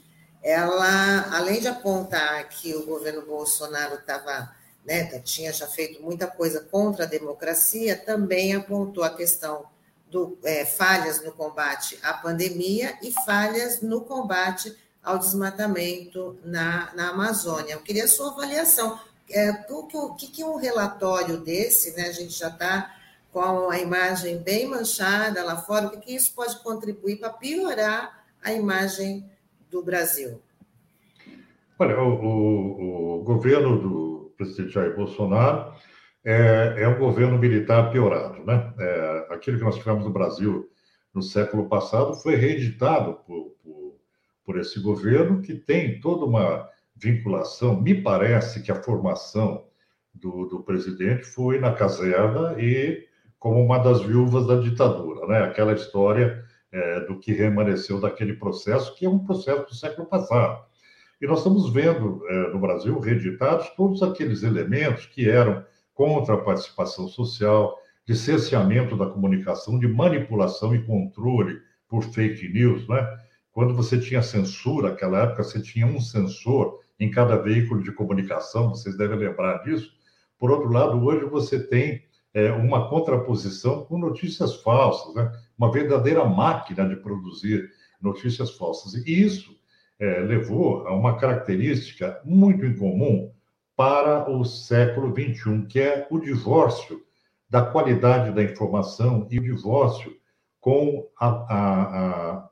ela, 0.42 1.36
além 1.36 1.60
de 1.60 1.68
apontar 1.68 2.48
que 2.50 2.74
o 2.74 2.86
governo 2.86 3.24
Bolsonaro 3.26 3.96
estava 3.96 4.56
né, 4.84 5.06
tinha 5.20 5.54
já 5.54 5.68
feito 5.68 6.02
muita 6.02 6.26
coisa 6.26 6.62
contra 6.62 7.04
a 7.04 7.08
democracia, 7.08 7.96
também 7.96 8.56
apontou 8.56 9.04
a 9.04 9.16
questão 9.16 9.66
do 10.12 10.38
é, 10.44 10.66
falhas 10.66 11.24
no 11.24 11.32
combate 11.32 11.98
à 12.04 12.14
pandemia 12.14 12.98
e 13.02 13.12
falhas 13.26 13.82
no 13.82 14.02
combate 14.02 14.76
ao 15.02 15.18
desmatamento 15.18 16.38
na, 16.44 16.94
na 16.94 17.10
Amazônia. 17.10 17.74
Eu 17.74 17.80
queria 17.80 18.04
a 18.04 18.08
sua 18.08 18.32
avaliação. 18.32 19.00
É, 19.30 19.50
o 19.70 20.14
que, 20.14 20.28
que 20.28 20.44
um 20.44 20.58
relatório 20.58 21.38
desse, 21.38 21.96
né, 21.96 22.10
a 22.10 22.12
gente 22.12 22.38
já 22.38 22.50
está 22.50 22.94
com 23.32 23.70
a 23.70 23.80
imagem 23.80 24.40
bem 24.40 24.68
manchada 24.68 25.42
lá 25.44 25.56
fora, 25.56 25.88
o 25.88 25.92
que, 25.92 25.98
que 26.02 26.16
isso 26.16 26.34
pode 26.36 26.62
contribuir 26.62 27.16
para 27.16 27.30
piorar 27.30 28.26
a 28.44 28.52
imagem 28.52 29.26
do 29.70 29.82
Brasil? 29.82 30.42
Olha, 31.80 31.98
o, 31.98 32.14
o, 32.14 33.20
o 33.20 33.24
governo 33.24 33.80
do 33.82 34.34
presidente 34.38 34.74
Jair 34.74 34.94
Bolsonaro 34.94 35.74
é, 36.24 36.76
é 36.78 36.88
um 36.88 37.00
governo 37.00 37.38
militar 37.38 37.92
piorado. 37.92 38.44
Né? 38.46 38.74
É, 38.80 39.28
aquilo 39.32 39.58
que 39.58 39.64
nós 39.64 39.78
tivemos 39.78 40.04
no 40.04 40.12
Brasil 40.12 40.70
no 41.14 41.22
século 41.22 41.68
passado 41.68 42.14
foi 42.16 42.36
reeditado 42.36 43.16
por, 43.26 43.56
por, 43.64 43.96
por 44.46 44.58
esse 44.60 44.80
governo, 44.80 45.42
que 45.42 45.56
tem 45.56 46.00
toda 46.00 46.26
uma 46.26 46.70
vinculação. 46.96 47.82
Me 47.82 47.96
parece 48.02 48.62
que 48.62 48.72
a 48.72 48.82
formação 48.82 49.66
do, 50.14 50.46
do 50.46 50.64
presidente 50.64 51.24
foi 51.24 51.60
na 51.60 51.74
caserna 51.74 52.56
e 52.60 53.08
como 53.40 53.60
uma 53.60 53.80
das 53.80 54.02
viúvas 54.02 54.46
da 54.46 54.56
ditadura, 54.56 55.26
né? 55.26 55.44
aquela 55.44 55.74
história 55.74 56.44
é, 56.72 57.00
do 57.02 57.18
que 57.18 57.34
remanesceu 57.34 58.00
daquele 58.00 58.34
processo, 58.34 58.96
que 58.96 59.06
é 59.06 59.10
um 59.10 59.20
processo 59.20 59.66
do 59.66 59.76
século 59.76 60.08
passado. 60.08 60.64
E 61.20 61.28
nós 61.28 61.40
estamos 61.40 61.72
vendo 61.74 62.24
é, 62.28 62.50
no 62.50 62.60
Brasil 62.60 63.00
reeditados 63.00 63.70
todos 63.76 64.02
aqueles 64.04 64.44
elementos 64.44 65.06
que 65.08 65.30
eram 65.30 65.66
contra 65.94 66.36
a 66.36 66.42
participação 66.42 67.08
social, 67.08 67.78
de 68.06 68.16
cerceamento 68.16 68.98
da 68.98 69.06
comunicação, 69.06 69.80
de 69.80 69.88
manipulação 69.88 70.74
e 70.76 70.84
controle 70.84 71.60
por 71.88 72.04
fake 72.04 72.50
news, 72.50 72.88
né? 72.88 73.06
Quando 73.52 73.76
você 73.76 74.00
tinha 74.00 74.22
censura, 74.22 74.90
naquela 74.90 75.24
época 75.24 75.44
você 75.44 75.62
tinha 75.62 75.86
um 75.86 76.00
censor 76.00 76.80
em 77.00 77.12
cada 77.12 77.36
veículo 77.36 77.84
de 77.84 77.92
comunicação, 77.92 78.70
vocês 78.70 78.98
devem 78.98 79.18
lembrar 79.18 79.64
disso. 79.64 79.92
Por 80.38 80.52
outro 80.52 80.72
lado, 80.72 81.04
hoje 81.04 81.26
você 81.26 81.62
tem 81.62 82.04
é, 82.34 82.52
uma 82.52 82.90
contraposição 82.90 83.84
com 83.86 83.98
notícias 83.98 84.62
falsas, 84.62 85.14
né? 85.14 85.32
uma 85.58 85.72
verdadeira 85.72 86.24
máquina 86.24 86.88
de 86.88 86.96
produzir 86.96 87.70
notícias 88.02 88.52
falsas. 88.52 88.94
E 89.06 89.22
isso 89.22 89.56
é, 90.00 90.20
levou 90.20 90.88
a 90.88 90.96
uma 90.96 91.18
característica 91.18 92.22
muito 92.24 92.66
incomum 92.66 93.32
para 93.76 94.30
o 94.30 94.44
século 94.44 95.14
XXI, 95.14 95.66
que 95.68 95.80
é 95.80 96.08
o 96.10 96.20
divórcio 96.20 97.02
da 97.50 97.62
qualidade 97.62 98.32
da 98.32 98.44
informação 98.44 99.28
e 99.30 99.40
o 99.40 99.44
divórcio 99.44 100.16
com 100.60 101.10
a, 101.20 101.28
a, 101.28 102.50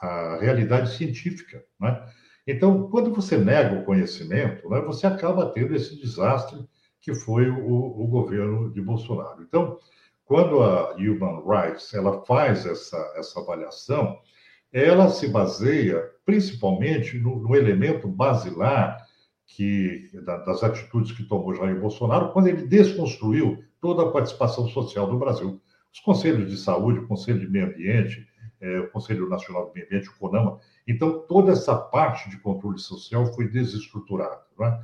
a, 0.00 0.06
a 0.06 0.38
realidade 0.40 0.96
científica. 0.96 1.64
Né? 1.78 2.02
Então, 2.46 2.88
quando 2.88 3.12
você 3.12 3.36
nega 3.36 3.78
o 3.78 3.84
conhecimento, 3.84 4.68
né, 4.70 4.80
você 4.80 5.06
acaba 5.06 5.50
tendo 5.50 5.74
esse 5.74 6.00
desastre 6.00 6.66
que 7.00 7.14
foi 7.14 7.50
o, 7.50 8.02
o 8.02 8.06
governo 8.06 8.72
de 8.72 8.80
Bolsonaro. 8.80 9.42
Então, 9.42 9.78
quando 10.24 10.62
a 10.62 10.92
Human 10.94 11.42
Rights 11.46 11.92
ela 11.94 12.24
faz 12.24 12.64
essa, 12.66 12.96
essa 13.16 13.40
avaliação, 13.40 14.18
ela 14.72 15.08
se 15.08 15.28
baseia 15.28 16.10
principalmente 16.24 17.18
no, 17.18 17.40
no 17.40 17.56
elemento 17.56 18.06
basilar 18.06 19.07
que, 19.48 20.10
das 20.46 20.62
atitudes 20.62 21.12
que 21.12 21.24
tomou 21.24 21.54
Jair 21.54 21.80
Bolsonaro 21.80 22.32
quando 22.32 22.48
ele 22.48 22.66
desconstruiu 22.66 23.64
toda 23.80 24.02
a 24.02 24.10
participação 24.10 24.68
social 24.68 25.08
do 25.08 25.18
Brasil. 25.18 25.60
Os 25.92 26.00
conselhos 26.00 26.50
de 26.50 26.56
saúde, 26.58 27.00
o 27.00 27.06
Conselho 27.06 27.40
de 27.40 27.48
Meio 27.48 27.66
Ambiente, 27.66 28.26
é, 28.60 28.80
o 28.80 28.90
Conselho 28.90 29.28
Nacional 29.28 29.66
do 29.66 29.72
Meio 29.72 29.86
Ambiente, 29.86 30.10
o 30.10 30.18
CONAMA. 30.18 30.60
Então, 30.86 31.20
toda 31.26 31.52
essa 31.52 31.74
parte 31.74 32.28
de 32.28 32.38
controle 32.38 32.78
social 32.78 33.26
foi 33.34 33.48
desestruturada. 33.48 34.42
É? 34.60 34.78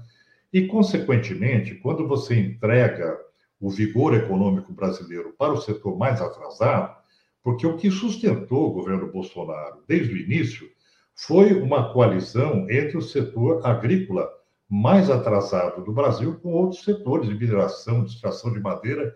E, 0.52 0.66
consequentemente, 0.66 1.74
quando 1.76 2.08
você 2.08 2.38
entrega 2.38 3.18
o 3.60 3.68
vigor 3.68 4.14
econômico 4.14 4.72
brasileiro 4.72 5.34
para 5.38 5.52
o 5.52 5.60
setor 5.60 5.96
mais 5.98 6.20
atrasado, 6.20 6.96
porque 7.42 7.66
o 7.66 7.76
que 7.76 7.90
sustentou 7.90 8.70
o 8.70 8.72
governo 8.72 9.12
Bolsonaro 9.12 9.82
desde 9.86 10.14
o 10.14 10.16
início 10.16 10.68
foi 11.14 11.52
uma 11.60 11.92
coalizão 11.92 12.66
entre 12.70 12.96
o 12.96 13.02
setor 13.02 13.64
agrícola 13.64 14.28
mais 14.68 15.10
atrasado 15.10 15.84
do 15.84 15.92
Brasil 15.92 16.38
com 16.40 16.52
outros 16.52 16.84
setores 16.84 17.28
de 17.28 17.34
mineração, 17.34 18.04
de 18.04 18.12
extração 18.12 18.52
de 18.52 18.60
madeira, 18.60 19.14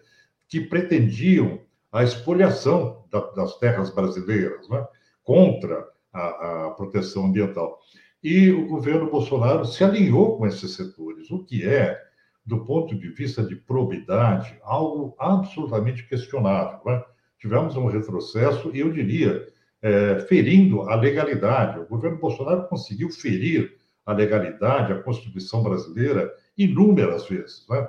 que 0.48 0.60
pretendiam 0.60 1.60
a 1.90 2.02
expoliação 2.02 3.04
da, 3.10 3.20
das 3.32 3.58
terras 3.58 3.90
brasileiras, 3.90 4.68
né? 4.68 4.86
contra 5.22 5.86
a, 6.12 6.66
a 6.66 6.70
proteção 6.70 7.26
ambiental. 7.26 7.78
E 8.22 8.50
o 8.50 8.66
governo 8.66 9.10
Bolsonaro 9.10 9.64
se 9.64 9.82
alinhou 9.84 10.36
com 10.36 10.46
esses 10.46 10.72
setores, 10.72 11.30
o 11.30 11.44
que 11.44 11.66
é, 11.66 11.98
do 12.44 12.64
ponto 12.64 12.98
de 12.98 13.08
vista 13.08 13.42
de 13.42 13.56
probidade, 13.56 14.58
algo 14.62 15.14
absolutamente 15.18 16.06
questionável. 16.08 16.80
Né? 16.84 17.02
tivemos 17.38 17.76
um 17.76 17.86
retrocesso, 17.86 18.70
e 18.74 18.80
eu 18.80 18.92
diria, 18.92 19.46
é, 19.80 20.18
ferindo 20.28 20.82
a 20.82 20.96
legalidade. 20.96 21.78
O 21.78 21.86
governo 21.86 22.18
Bolsonaro 22.18 22.68
conseguiu 22.68 23.10
ferir 23.10 23.76
a 24.08 24.14
legalidade, 24.14 24.90
a 24.90 25.02
Constituição 25.02 25.62
brasileira, 25.62 26.34
inúmeras 26.56 27.28
vezes. 27.28 27.66
Né? 27.68 27.86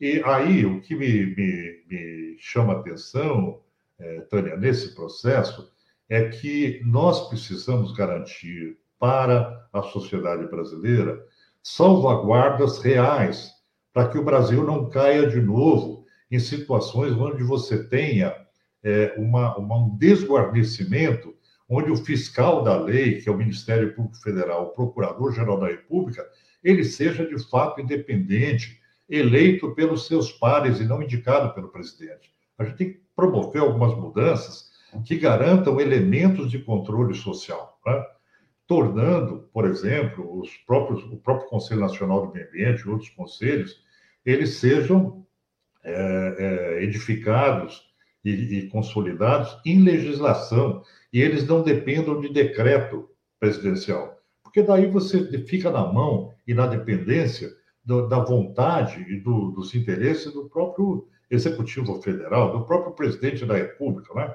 E 0.00 0.22
aí, 0.24 0.64
o 0.64 0.80
que 0.80 0.94
me, 0.94 1.34
me, 1.34 1.84
me 1.90 2.36
chama 2.38 2.74
a 2.74 2.78
atenção, 2.78 3.60
é, 3.98 4.20
Tânia, 4.30 4.56
nesse 4.56 4.94
processo, 4.94 5.68
é 6.08 6.28
que 6.28 6.80
nós 6.84 7.28
precisamos 7.28 7.92
garantir 7.92 8.78
para 8.96 9.68
a 9.72 9.82
sociedade 9.82 10.46
brasileira 10.46 11.20
salvaguardas 11.60 12.78
reais, 12.78 13.50
para 13.92 14.06
que 14.08 14.18
o 14.18 14.24
Brasil 14.24 14.62
não 14.62 14.88
caia 14.88 15.26
de 15.26 15.40
novo 15.40 16.06
em 16.30 16.38
situações 16.38 17.12
onde 17.12 17.42
você 17.42 17.88
tenha 17.88 18.32
é, 18.84 19.16
uma, 19.18 19.56
uma, 19.58 19.78
um 19.78 19.96
desguarnecimento, 19.96 21.34
onde 21.68 21.90
o 21.90 21.96
fiscal 21.96 22.62
da 22.62 22.80
lei, 22.80 23.20
que 23.20 23.28
é 23.28 23.32
o 23.32 23.36
Ministério 23.36 23.94
Público 23.94 24.22
Federal, 24.22 24.66
o 24.66 24.70
Procurador-Geral 24.70 25.58
da 25.58 25.66
República, 25.66 26.24
ele 26.62 26.84
seja 26.84 27.26
de 27.26 27.38
fato 27.48 27.80
independente, 27.80 28.80
eleito 29.08 29.74
pelos 29.74 30.06
seus 30.06 30.32
pares 30.32 30.80
e 30.80 30.84
não 30.84 31.02
indicado 31.02 31.54
pelo 31.54 31.68
presidente. 31.68 32.32
A 32.58 32.64
gente 32.64 32.76
tem 32.76 32.92
que 32.92 33.00
promover 33.14 33.62
algumas 33.62 33.96
mudanças 33.96 34.70
que 35.04 35.16
garantam 35.16 35.80
elementos 35.80 36.50
de 36.50 36.58
controle 36.58 37.14
social, 37.14 37.78
né? 37.86 38.04
tornando, 38.66 39.48
por 39.52 39.64
exemplo, 39.64 40.40
os 40.40 40.56
próprios, 40.66 41.04
o 41.04 41.16
próprio 41.18 41.48
Conselho 41.48 41.80
Nacional 41.80 42.26
do 42.26 42.32
Meio 42.32 42.48
Ambiente 42.48 42.82
e 42.82 42.88
outros 42.88 43.10
conselhos, 43.10 43.80
eles 44.24 44.54
sejam 44.54 45.24
é, 45.84 46.36
é, 46.38 46.82
edificados 46.82 47.82
e, 48.24 48.30
e 48.30 48.68
consolidados 48.68 49.56
em 49.64 49.84
legislação, 49.84 50.82
e 51.16 51.22
eles 51.22 51.46
não 51.46 51.62
dependam 51.62 52.20
de 52.20 52.28
decreto 52.28 53.08
presidencial. 53.40 54.18
Porque 54.42 54.62
daí 54.62 54.86
você 54.86 55.24
fica 55.46 55.70
na 55.70 55.90
mão 55.90 56.34
e 56.46 56.52
na 56.52 56.66
dependência 56.66 57.48
do, 57.82 58.06
da 58.06 58.18
vontade 58.18 59.00
e 59.08 59.18
do, 59.18 59.50
dos 59.52 59.74
interesses 59.74 60.30
do 60.34 60.46
próprio 60.46 61.08
Executivo 61.30 62.02
Federal, 62.02 62.52
do 62.52 62.66
próprio 62.66 62.92
presidente 62.92 63.46
da 63.46 63.54
República, 63.54 64.12
né? 64.12 64.34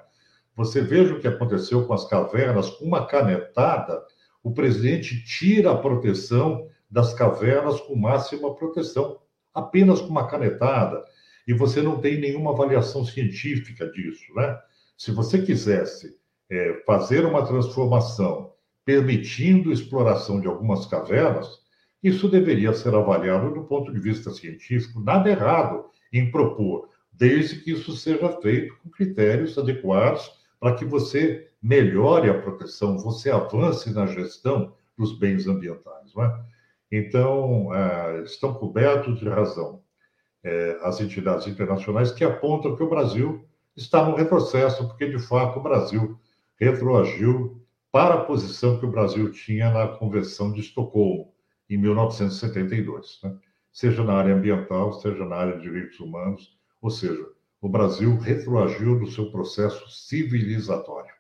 Você 0.56 0.82
veja 0.82 1.14
o 1.14 1.20
que 1.20 1.28
aconteceu 1.28 1.86
com 1.86 1.94
as 1.94 2.06
cavernas, 2.06 2.72
com 2.72 2.86
uma 2.86 3.06
canetada, 3.06 4.04
o 4.42 4.52
presidente 4.52 5.24
tira 5.24 5.74
a 5.74 5.78
proteção 5.78 6.68
das 6.90 7.14
cavernas 7.14 7.80
com 7.82 7.96
máxima 7.96 8.56
proteção, 8.56 9.20
apenas 9.54 10.02
com 10.02 10.08
uma 10.08 10.28
canetada 10.28 11.06
e 11.48 11.54
você 11.54 11.80
não 11.80 12.02
tem 12.02 12.20
nenhuma 12.20 12.54
avaliação 12.54 13.06
científica 13.06 13.88
disso, 13.92 14.34
né? 14.34 14.58
Se 14.98 15.12
você 15.12 15.44
quisesse 15.44 16.20
é, 16.52 16.84
fazer 16.86 17.26
uma 17.26 17.46
transformação 17.46 18.52
permitindo 18.84 19.72
exploração 19.72 20.42
de 20.42 20.48
algumas 20.48 20.86
cavernas, 20.86 21.62
isso 22.04 22.28
deveria 22.28 22.74
ser 22.74 22.94
avaliado 22.94 23.54
do 23.54 23.64
ponto 23.64 23.94
de 23.94 24.00
vista 24.00 24.30
científico. 24.32 25.00
Nada 25.00 25.30
errado 25.30 25.86
em 26.12 26.30
propor, 26.30 26.90
desde 27.14 27.62
que 27.62 27.72
isso 27.72 27.96
seja 27.96 28.30
feito 28.42 28.76
com 28.78 28.90
critérios 28.90 29.58
adequados 29.58 30.30
para 30.60 30.76
que 30.76 30.84
você 30.84 31.48
melhore 31.62 32.30
a 32.30 32.42
proteção, 32.42 32.98
você 32.98 33.32
avance 33.32 33.90
na 33.94 34.06
gestão 34.08 34.74
dos 34.98 35.18
bens 35.18 35.48
ambientais. 35.48 36.14
Não 36.14 36.26
é? 36.26 36.44
Então, 36.92 37.74
é, 37.74 38.24
estão 38.24 38.54
cobertos 38.54 39.20
de 39.20 39.30
razão 39.30 39.82
é, 40.44 40.80
as 40.82 41.00
entidades 41.00 41.48
internacionais 41.48 42.12
que 42.12 42.24
apontam 42.24 42.76
que 42.76 42.84
o 42.84 42.90
Brasil 42.90 43.46
está 43.76 44.04
no 44.04 44.16
retrocesso, 44.16 44.88
porque, 44.88 45.08
de 45.08 45.20
fato, 45.20 45.60
o 45.60 45.64
Brasil 45.64 46.20
retroagiu 46.62 47.62
para 47.92 48.16
a 48.16 48.24
posição 48.26 48.80
que 48.80 48.86
o 48.86 48.92
Brasil 48.92 49.32
tinha 49.32 49.72
na 49.72 49.88
Convenção 49.88 50.54
de 50.54 50.62
Estocolmo, 50.62 51.34
em 51.70 51.78
1972. 51.78 53.20
Né? 53.24 53.38
seja 53.72 54.04
na 54.04 54.14
área 54.14 54.36
ambiental, 54.36 55.00
seja 55.00 55.26
na 55.26 55.36
área 55.36 55.58
de 55.58 55.64
direitos 55.64 56.00
humanos, 56.00 56.58
ou 56.82 56.90
seja, 56.90 57.26
o 57.62 57.70
Brasil 57.70 58.18
retroagiu 58.18 59.00
no 59.00 59.10
seu 59.10 59.32
processo 59.32 59.90
civilizatório. 59.90 61.14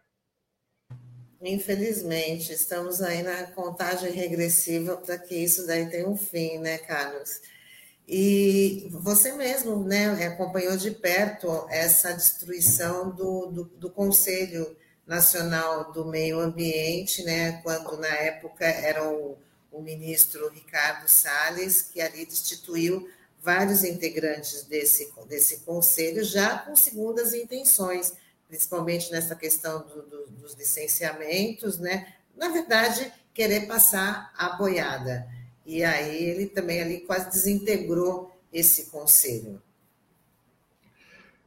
Infelizmente, 1.42 2.52
estamos 2.52 3.02
aí 3.02 3.24
na 3.24 3.44
contagem 3.48 4.12
regressiva 4.12 4.98
para 4.98 5.18
que 5.18 5.36
isso 5.36 5.66
daí 5.66 5.89
tenha 5.89 6.08
um 6.08 6.18
fim, 6.18 6.60
né, 6.60 6.78
Carlos? 6.80 7.42
E 8.08 8.89
você 8.92 9.32
mesmo 9.34 9.84
né, 9.84 10.26
acompanhou 10.26 10.76
de 10.76 10.92
perto 10.92 11.66
essa 11.70 12.14
destruição 12.14 13.16
do, 13.16 13.46
do, 13.48 13.64
do, 13.64 13.89
Conselho 13.89 14.76
Nacional 15.12 15.91
do 15.91 16.05
Meio 16.05 16.39
Ambiente, 16.39 17.22
né, 17.24 17.59
quando 17.64 17.97
na 17.97 18.07
época 18.07 18.66
era 18.66 19.03
o, 19.03 19.38
o 19.70 19.82
ministro 19.82 20.49
Ricardo 20.49 21.09
Salles, 21.09 21.82
que 21.82 21.99
ali 21.99 22.26
destituiu 22.26 23.09
vários 23.43 23.84
integrantes 23.84 24.64
desse, 24.64 25.12
desse 25.28 25.59
conselho, 25.66 26.24
já 26.24 26.59
com 26.59 26.76
segundas 26.76 27.34
intenções 27.34 28.14
principalmente 28.47 29.09
nessa 29.14 29.34
questão 29.34 29.80
do, 29.88 30.01
do, 30.01 30.28
dos 30.32 30.53
licenciamentos, 30.55 31.80
né? 31.80 32.07
Na 32.36 32.49
verdade, 32.49 33.09
querer 33.34 33.66
passar 33.66 34.30
a 34.38 34.57
boiada. 34.57 35.26
E 35.66 35.86
aí 35.86 36.22
ele 36.22 36.47
também 36.47 36.82
ali 36.82 36.99
quase 36.99 37.30
desintegrou 37.30 38.30
esse 38.51 38.91
conselho. 38.91 39.62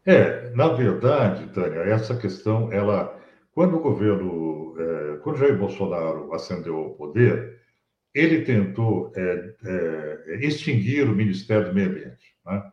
É, 0.06 0.48
na 0.50 0.68
verdade, 0.68 1.46
Tânia, 1.52 1.80
essa 1.80 2.16
questão, 2.16 2.72
ela, 2.72 3.13
quando 3.54 3.76
o 3.76 3.80
governo, 3.80 4.74
é, 4.78 5.16
quando 5.18 5.38
Jair 5.38 5.56
Bolsonaro 5.56 6.32
ascendeu 6.34 6.76
ao 6.76 6.90
poder, 6.90 7.60
ele 8.12 8.42
tentou 8.42 9.12
é, 9.16 9.54
é, 9.64 10.38
extinguir 10.44 11.08
o 11.08 11.14
Ministério 11.14 11.68
do 11.68 11.74
Meio 11.74 11.90
Ambiente. 11.90 12.36
Né? 12.44 12.72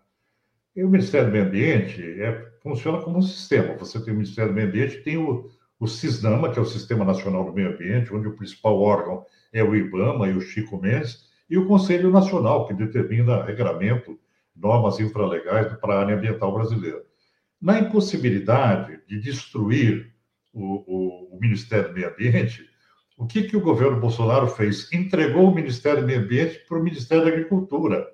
E 0.76 0.84
o 0.84 0.90
Ministério 0.90 1.28
do 1.28 1.34
Meio 1.34 1.46
Ambiente 1.46 2.02
é 2.22 2.52
funciona 2.62 3.02
como 3.02 3.18
um 3.18 3.22
sistema. 3.22 3.76
Você 3.76 4.00
tem 4.04 4.14
o 4.14 4.18
Ministério 4.18 4.52
do 4.52 4.56
Meio 4.56 4.68
Ambiente, 4.68 5.02
tem 5.02 5.18
o, 5.18 5.50
o 5.80 5.88
CISNAMA, 5.88 6.52
que 6.52 6.60
é 6.60 6.62
o 6.62 6.66
Sistema 6.66 7.04
Nacional 7.04 7.44
do 7.44 7.54
Meio 7.54 7.74
Ambiente, 7.74 8.14
onde 8.14 8.28
o 8.28 8.36
principal 8.36 8.80
órgão 8.80 9.26
é 9.52 9.64
o 9.64 9.76
IBAMA 9.76 10.30
e 10.30 10.34
o 10.34 10.42
Chico 10.42 10.80
Mendes, 10.80 11.30
e 11.50 11.58
o 11.58 11.68
Conselho 11.68 12.12
Nacional, 12.12 12.68
que 12.68 12.74
determina 12.74 13.44
regramento, 13.44 14.18
normas 14.56 15.00
infralegais 15.00 15.74
para 15.80 15.96
a 15.96 16.00
área 16.02 16.16
ambiental 16.16 16.54
brasileira. 16.54 17.02
Na 17.60 17.80
impossibilidade 17.80 19.00
de 19.08 19.20
destruir 19.20 20.11
o, 20.54 20.84
o, 20.86 21.36
o 21.36 21.40
Ministério 21.40 21.90
do 21.90 21.94
Meio 21.94 22.10
Ambiente, 22.10 22.70
o 23.18 23.26
que, 23.28 23.44
que 23.44 23.56
o 23.56 23.62
governo 23.62 24.00
Bolsonaro 24.00 24.48
fez? 24.48 24.92
Entregou 24.92 25.50
o 25.50 25.56
Ministério 25.56 26.02
do 26.02 26.08
Meio 26.08 26.22
Ambiente 26.22 26.66
para 26.68 26.80
o 26.80 26.84
Ministério 26.84 27.24
da 27.24 27.30
Agricultura, 27.30 28.08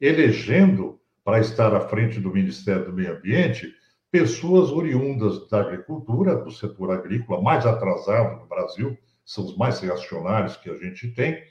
elegendo 0.00 0.98
para 1.24 1.40
estar 1.40 1.74
à 1.74 1.80
frente 1.80 2.18
do 2.18 2.32
Ministério 2.32 2.86
do 2.86 2.92
Meio 2.92 3.16
Ambiente 3.16 3.74
pessoas 4.10 4.70
oriundas 4.70 5.46
da 5.48 5.60
agricultura, 5.60 6.36
do 6.36 6.50
setor 6.50 6.90
agrícola 6.90 7.42
mais 7.42 7.66
atrasado 7.66 8.40
no 8.40 8.46
Brasil, 8.46 8.96
são 9.24 9.44
os 9.44 9.56
mais 9.56 9.80
reacionários 9.80 10.56
que 10.56 10.70
a 10.70 10.76
gente 10.76 11.08
tem, 11.08 11.42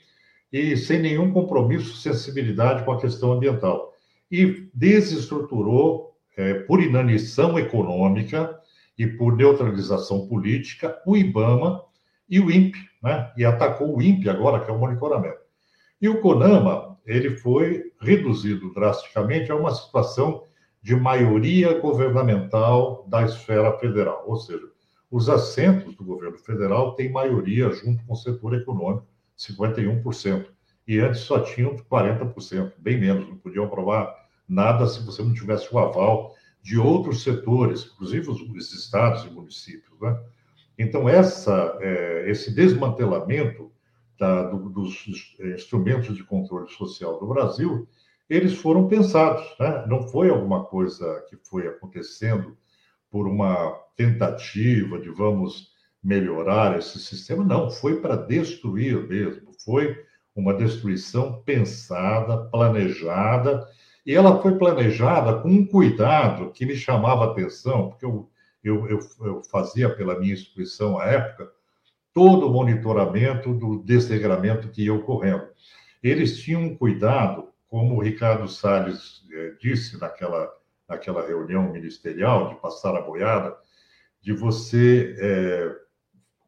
e 0.52 0.76
sem 0.76 0.98
nenhum 0.98 1.30
compromisso, 1.30 1.96
sensibilidade 1.96 2.84
com 2.84 2.90
a 2.90 3.00
questão 3.00 3.32
ambiental. 3.32 3.94
E 4.28 4.68
desestruturou, 4.74 6.16
é, 6.36 6.54
por 6.54 6.82
inanição 6.82 7.58
econômica 7.58 8.57
e 8.98 9.06
por 9.06 9.36
neutralização 9.36 10.26
política, 10.26 11.00
o 11.06 11.16
IBAMA 11.16 11.82
e 12.28 12.40
o 12.40 12.50
INPE, 12.50 12.78
né? 13.02 13.32
e 13.36 13.44
atacou 13.44 13.96
o 13.96 14.02
INPE 14.02 14.28
agora, 14.28 14.60
que 14.60 14.70
é 14.70 14.74
o 14.74 14.78
monitoramento. 14.78 15.38
E 16.00 16.08
o 16.08 16.20
CONAMA, 16.20 16.98
ele 17.06 17.30
foi 17.30 17.92
reduzido 18.00 18.72
drasticamente 18.74 19.50
a 19.50 19.56
uma 19.56 19.72
situação 19.72 20.44
de 20.82 20.94
maioria 20.94 21.78
governamental 21.80 23.04
da 23.08 23.22
esfera 23.22 23.76
federal, 23.78 24.24
ou 24.26 24.36
seja, 24.36 24.66
os 25.10 25.28
assentos 25.28 25.96
do 25.96 26.04
governo 26.04 26.38
federal 26.38 26.94
têm 26.94 27.10
maioria 27.10 27.70
junto 27.70 28.04
com 28.04 28.12
o 28.12 28.16
setor 28.16 28.54
econômico, 28.54 29.06
51%, 29.36 30.46
e 30.86 30.98
antes 31.00 31.20
só 31.20 31.40
tinham 31.40 31.74
40%, 31.76 32.72
bem 32.78 33.00
menos, 33.00 33.28
não 33.28 33.36
podiam 33.36 33.64
aprovar 33.64 34.14
nada 34.48 34.86
se 34.86 35.04
você 35.04 35.22
não 35.22 35.34
tivesse 35.34 35.72
o 35.72 35.78
aval 35.78 36.34
de 36.62 36.78
outros 36.78 37.22
setores, 37.22 37.90
inclusive 37.92 38.30
os, 38.30 38.40
os 38.40 38.72
estados 38.72 39.24
e 39.24 39.30
municípios. 39.30 39.98
Né? 40.00 40.20
Então, 40.78 41.08
essa, 41.08 41.78
é, 41.80 42.30
esse 42.30 42.54
desmantelamento 42.54 43.72
da, 44.18 44.44
do, 44.44 44.68
dos 44.68 45.06
instrumentos 45.38 46.16
de 46.16 46.24
controle 46.24 46.68
social 46.70 47.18
do 47.18 47.26
Brasil 47.26 47.88
eles 48.28 48.54
foram 48.54 48.86
pensados, 48.86 49.42
né? 49.58 49.86
não 49.86 50.06
foi 50.08 50.28
alguma 50.28 50.64
coisa 50.64 51.24
que 51.30 51.36
foi 51.36 51.66
acontecendo 51.66 52.56
por 53.10 53.26
uma 53.26 53.72
tentativa 53.96 55.00
de 55.00 55.08
vamos 55.08 55.72
melhorar 56.02 56.78
esse 56.78 56.98
sistema, 56.98 57.42
não, 57.42 57.70
foi 57.70 58.00
para 58.00 58.16
destruir 58.16 59.08
mesmo, 59.08 59.50
foi 59.64 60.04
uma 60.34 60.54
destruição 60.54 61.42
pensada, 61.42 62.48
planejada, 62.50 63.66
e 64.08 64.14
ela 64.14 64.40
foi 64.40 64.56
planejada 64.56 65.38
com 65.38 65.50
um 65.50 65.66
cuidado 65.66 66.50
que 66.52 66.64
me 66.64 66.74
chamava 66.74 67.26
atenção, 67.26 67.90
porque 67.90 68.06
eu, 68.06 68.26
eu, 68.64 68.88
eu, 68.88 69.00
eu 69.20 69.42
fazia 69.42 69.94
pela 69.94 70.18
minha 70.18 70.32
instituição 70.32 70.98
à 70.98 71.04
época 71.04 71.52
todo 72.14 72.46
o 72.46 72.50
monitoramento 72.50 73.52
do 73.52 73.82
desregramento 73.84 74.70
que 74.70 74.84
ia 74.84 74.94
ocorrendo. 74.94 75.46
Eles 76.02 76.40
tinham 76.40 76.62
um 76.62 76.74
cuidado 76.74 77.50
como 77.66 77.96
o 77.96 78.02
Ricardo 78.02 78.48
Salles 78.48 79.26
eh, 79.30 79.52
disse 79.60 80.00
naquela, 80.00 80.50
naquela 80.88 81.26
reunião 81.26 81.70
ministerial 81.70 82.48
de 82.48 82.60
passar 82.62 82.96
a 82.96 83.02
boiada, 83.02 83.54
de 84.22 84.32
você 84.32 85.16
eh, 85.18 85.76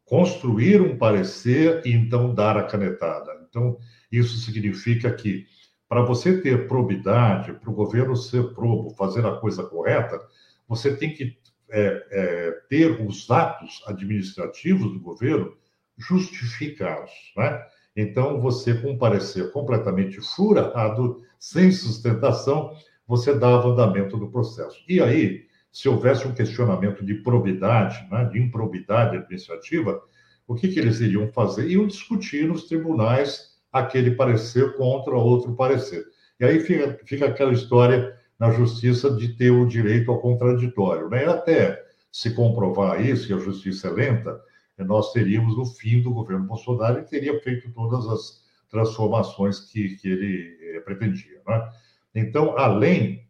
construir 0.06 0.80
um 0.80 0.96
parecer 0.96 1.82
e 1.84 1.92
então 1.92 2.34
dar 2.34 2.56
a 2.56 2.62
canetada. 2.62 3.46
Então, 3.46 3.76
isso 4.10 4.38
significa 4.38 5.12
que, 5.12 5.46
para 5.90 6.02
você 6.02 6.40
ter 6.40 6.68
probidade, 6.68 7.52
para 7.52 7.68
o 7.68 7.74
governo 7.74 8.14
ser 8.14 8.54
probo, 8.54 8.90
fazer 8.90 9.26
a 9.26 9.36
coisa 9.38 9.64
correta, 9.64 10.20
você 10.68 10.96
tem 10.96 11.12
que 11.12 11.36
é, 11.68 12.62
ter 12.68 13.04
os 13.04 13.28
atos 13.28 13.82
administrativos 13.88 14.92
do 14.92 15.00
governo 15.00 15.56
justificados. 15.98 17.10
Né? 17.36 17.60
Então, 17.96 18.40
você, 18.40 18.72
com 18.74 18.92
um 18.92 18.98
parecer 18.98 19.50
completamente 19.50 20.20
furado, 20.20 21.24
sem 21.40 21.72
sustentação, 21.72 22.72
você 23.04 23.36
dava 23.36 23.70
andamento 23.70 24.16
do 24.16 24.30
processo. 24.30 24.80
E 24.88 25.02
aí, 25.02 25.48
se 25.72 25.88
houvesse 25.88 26.24
um 26.24 26.32
questionamento 26.32 27.04
de 27.04 27.14
probidade, 27.14 28.08
né, 28.08 28.26
de 28.26 28.38
improbidade 28.38 29.16
administrativa, 29.16 30.00
o 30.46 30.54
que, 30.54 30.68
que 30.68 30.78
eles 30.78 31.00
iriam 31.00 31.26
fazer? 31.32 31.68
Iam 31.68 31.88
discutir 31.88 32.46
nos 32.46 32.68
tribunais 32.68 33.49
aquele 33.72 34.12
parecer 34.12 34.76
contra 34.76 35.14
outro 35.14 35.54
parecer. 35.54 36.04
E 36.38 36.44
aí 36.44 36.60
fica, 36.60 36.98
fica 37.04 37.26
aquela 37.26 37.52
história 37.52 38.18
na 38.38 38.50
justiça 38.50 39.10
de 39.10 39.36
ter 39.36 39.50
o 39.50 39.66
direito 39.66 40.10
ao 40.10 40.20
contraditório. 40.20 41.08
Né? 41.08 41.26
Até 41.26 41.84
se 42.10 42.34
comprovar 42.34 43.04
isso, 43.04 43.30
e 43.30 43.34
a 43.34 43.38
justiça 43.38 43.88
é 43.88 43.90
lenta, 43.90 44.40
nós 44.78 45.12
teríamos 45.12 45.58
o 45.58 45.66
fim 45.66 46.00
do 46.00 46.12
governo 46.12 46.46
Bolsonaro 46.46 47.00
e 47.00 47.04
teria 47.04 47.38
feito 47.42 47.70
todas 47.72 48.06
as 48.08 48.42
transformações 48.70 49.60
que, 49.60 49.96
que 49.96 50.08
ele 50.08 50.58
eh, 50.62 50.80
pretendia. 50.80 51.40
Né? 51.46 51.72
Então, 52.14 52.56
além 52.56 53.28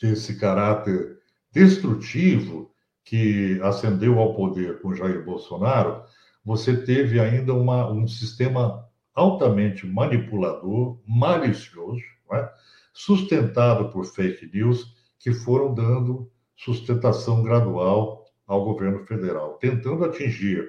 desse 0.00 0.38
caráter 0.38 1.18
destrutivo 1.52 2.72
que 3.04 3.60
ascendeu 3.62 4.18
ao 4.18 4.34
poder 4.34 4.80
com 4.80 4.94
Jair 4.94 5.24
Bolsonaro, 5.24 6.02
você 6.44 6.76
teve 6.76 7.20
ainda 7.20 7.52
uma, 7.52 7.90
um 7.90 8.06
sistema 8.08 8.88
altamente 9.14 9.86
manipulador, 9.86 11.00
malicioso, 11.06 12.02
né? 12.30 12.48
sustentado 12.92 13.90
por 13.90 14.04
fake 14.04 14.50
news, 14.52 14.94
que 15.18 15.32
foram 15.32 15.74
dando 15.74 16.30
sustentação 16.56 17.42
gradual 17.42 18.24
ao 18.46 18.64
governo 18.64 19.04
federal, 19.06 19.54
tentando 19.54 20.04
atingir 20.04 20.68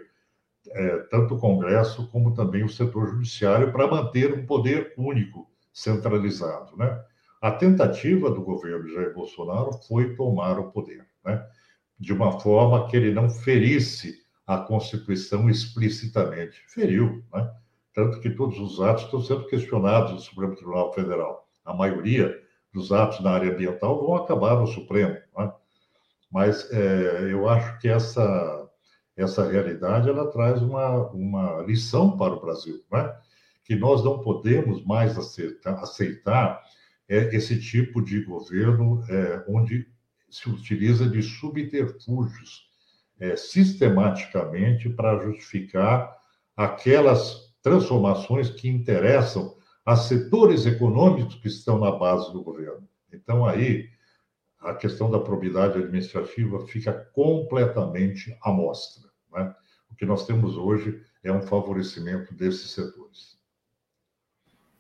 é, 0.70 0.98
tanto 1.10 1.36
o 1.36 1.40
Congresso 1.40 2.08
como 2.10 2.34
também 2.34 2.64
o 2.64 2.70
setor 2.70 3.08
judiciário 3.10 3.72
para 3.72 3.88
manter 3.88 4.34
um 4.34 4.46
poder 4.46 4.94
único, 4.98 5.50
centralizado. 5.74 6.78
Né? 6.78 7.04
A 7.42 7.52
tentativa 7.52 8.30
do 8.30 8.42
governo 8.42 8.88
Jair 8.88 9.14
Bolsonaro 9.14 9.74
foi 9.88 10.16
tomar 10.16 10.60
o 10.60 10.72
poder, 10.72 11.06
né? 11.26 11.46
de 12.00 12.14
uma 12.14 12.40
forma 12.40 12.88
que 12.88 12.96
ele 12.96 13.12
não 13.12 13.30
ferisse 13.30 14.24
a 14.46 14.58
Constituição 14.58 15.50
explicitamente. 15.50 16.62
Feriu, 16.68 17.24
né? 17.34 17.50
Tanto 17.94 18.20
que 18.20 18.30
todos 18.30 18.60
os 18.60 18.82
atos 18.82 19.06
estão 19.06 19.22
sendo 19.22 19.46
questionados 19.48 20.12
no 20.12 20.20
Supremo 20.20 20.56
Tribunal 20.56 20.94
Federal. 20.94 21.48
A 21.64 21.74
maioria 21.74 22.42
dos 22.74 22.92
atos 22.92 23.20
na 23.20 23.32
área 23.32 23.52
ambiental 23.52 24.00
vão 24.00 24.16
acabar 24.16 24.56
no 24.60 24.68
Supremo. 24.68 25.16
Né? 25.38 25.54
Mas 26.32 26.70
é, 26.72 27.32
eu 27.32 27.48
acho 27.48 27.80
que 27.80 27.88
essa, 27.88 28.70
essa 29.16 29.50
realidade 29.50 30.10
ela 30.10 30.32
traz 30.32 30.62
uma, 30.62 31.08
uma 31.12 31.62
lição 31.62 32.18
para 32.18 32.34
o 32.34 32.42
Brasil, 32.42 32.84
né? 32.92 33.16
que 33.64 33.76
nós 33.76 34.04
não 34.04 34.20
podemos 34.20 34.84
mais 34.84 35.18
aceitar, 35.18 35.76
aceitar 35.76 36.62
é, 37.08 37.36
esse 37.36 37.60
tipo 37.60 38.02
de 38.02 38.22
governo 38.24 39.04
é, 39.08 39.46
onde 39.48 39.88
se 40.30 40.50
utiliza 40.50 41.08
de 41.08 41.22
subterfúgios 41.22 42.68
é, 43.20 43.36
sistematicamente 43.36 44.90
para 44.90 45.24
justificar 45.24 46.18
aquelas 46.58 47.53
transformações 47.64 48.50
que 48.50 48.70
interessam 48.70 49.58
a 49.86 49.96
setores 49.96 50.66
econômicos 50.66 51.36
que 51.36 51.48
estão 51.48 51.80
na 51.80 51.92
base 51.92 52.32
do 52.32 52.44
governo. 52.44 52.88
Então, 53.12 53.46
aí, 53.46 53.90
a 54.60 54.76
questão 54.76 55.10
da 55.10 55.20
probidade 55.20 55.80
administrativa 55.80 56.68
fica 56.68 56.94
completamente 57.14 58.38
à 58.42 58.52
mostra. 58.52 59.10
Né? 59.32 59.56
O 59.90 59.96
que 59.96 60.06
nós 60.06 60.26
temos 60.26 60.56
hoje 60.56 61.02
é 61.24 61.32
um 61.32 61.42
favorecimento 61.42 62.34
desses 62.34 62.72
setores. 62.72 63.38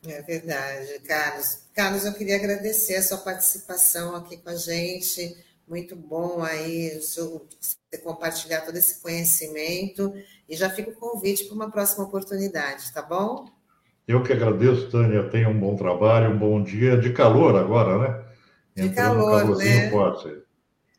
É 0.05 0.21
verdade, 0.21 0.99
Carlos. 1.07 1.63
Carlos, 1.73 2.05
eu 2.05 2.13
queria 2.13 2.35
agradecer 2.35 2.95
a 2.95 3.03
sua 3.03 3.19
participação 3.19 4.15
aqui 4.15 4.37
com 4.37 4.49
a 4.49 4.55
gente. 4.55 5.37
Muito 5.67 5.95
bom 5.95 6.43
aí 6.43 6.99
você 6.99 7.97
compartilhar 8.03 8.61
todo 8.61 8.75
esse 8.75 9.01
conhecimento. 9.01 10.13
E 10.47 10.55
já 10.55 10.69
fica 10.69 10.91
o 10.91 10.95
convite 10.95 11.45
para 11.45 11.55
uma 11.55 11.71
próxima 11.71 12.03
oportunidade, 12.03 12.91
tá 12.93 13.01
bom? 13.01 13.45
Eu 14.07 14.21
que 14.21 14.33
agradeço, 14.33 14.89
Tânia. 14.89 15.29
Tenha 15.29 15.47
um 15.47 15.59
bom 15.59 15.75
trabalho, 15.75 16.31
um 16.31 16.37
bom 16.37 16.61
dia 16.61 16.97
de 16.97 17.13
calor 17.13 17.55
agora, 17.55 17.97
né? 17.97 18.25
De 18.75 18.89
calor, 18.89 19.57
né? 19.57 19.89
Forte. 19.89 20.43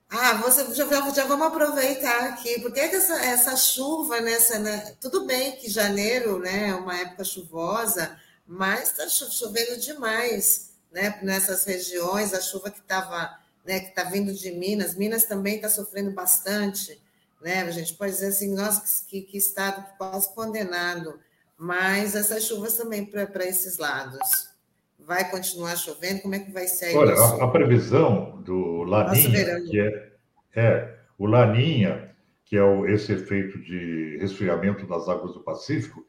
Ah, 0.09 0.35
você, 0.35 0.73
já, 0.75 0.87
já, 1.11 1.27
vamos 1.27 1.47
aproveitar 1.49 2.29
aqui, 2.29 2.61
porque 2.61 2.79
é 2.79 2.95
essa, 2.95 3.15
essa 3.25 3.57
chuva, 3.57 4.21
nessa, 4.21 4.61
né? 4.61 4.95
tudo 5.01 5.27
bem 5.27 5.57
que 5.57 5.69
janeiro 5.69 6.39
né, 6.39 6.69
é 6.69 6.75
uma 6.75 6.97
época 6.97 7.25
chuvosa, 7.25 8.17
mas 8.47 8.93
está 8.93 9.09
chovendo 9.09 9.77
demais 9.81 10.75
né, 10.93 11.19
nessas 11.21 11.65
regiões, 11.65 12.33
a 12.33 12.41
chuva 12.41 12.71
que 12.71 12.79
estava 12.79 13.37
né, 13.65 13.81
que 13.81 13.89
está 13.89 14.05
vindo 14.05 14.33
de 14.33 14.51
Minas, 14.53 14.95
Minas 14.95 15.25
também 15.25 15.57
está 15.57 15.69
sofrendo 15.69 16.11
bastante, 16.13 17.01
né? 17.41 17.63
A 17.63 17.71
gente 17.71 17.95
pode 17.95 18.13
dizer 18.13 18.29
assim, 18.29 18.55
nossa, 18.55 19.07
que, 19.07 19.23
que 19.23 19.37
estado 19.37 19.85
quase 19.97 20.35
condenado, 20.35 21.19
mas 21.57 22.15
essas 22.15 22.45
chuvas 22.45 22.77
também 22.77 23.05
para 23.07 23.45
esses 23.45 23.79
lados. 23.79 24.55
Vai 24.99 25.31
continuar 25.31 25.77
chovendo? 25.77 26.23
Como 26.23 26.35
é 26.35 26.39
que 26.39 26.51
vai 26.51 26.67
ser? 26.67 26.97
Olha, 26.97 27.15
a, 27.15 27.45
a, 27.45 27.49
previsão 27.49 28.41
do 28.43 28.85
Laninha, 28.85 29.61
que 29.61 29.79
é, 29.79 30.13
é 30.57 30.99
o 31.19 31.27
Laninha, 31.27 32.15
que 32.47 32.57
é 32.57 32.63
o, 32.63 32.87
esse 32.87 33.13
efeito 33.13 33.59
de 33.61 34.17
resfriamento 34.19 34.87
das 34.87 35.07
águas 35.09 35.35
do 35.35 35.41
Pacífico, 35.41 36.07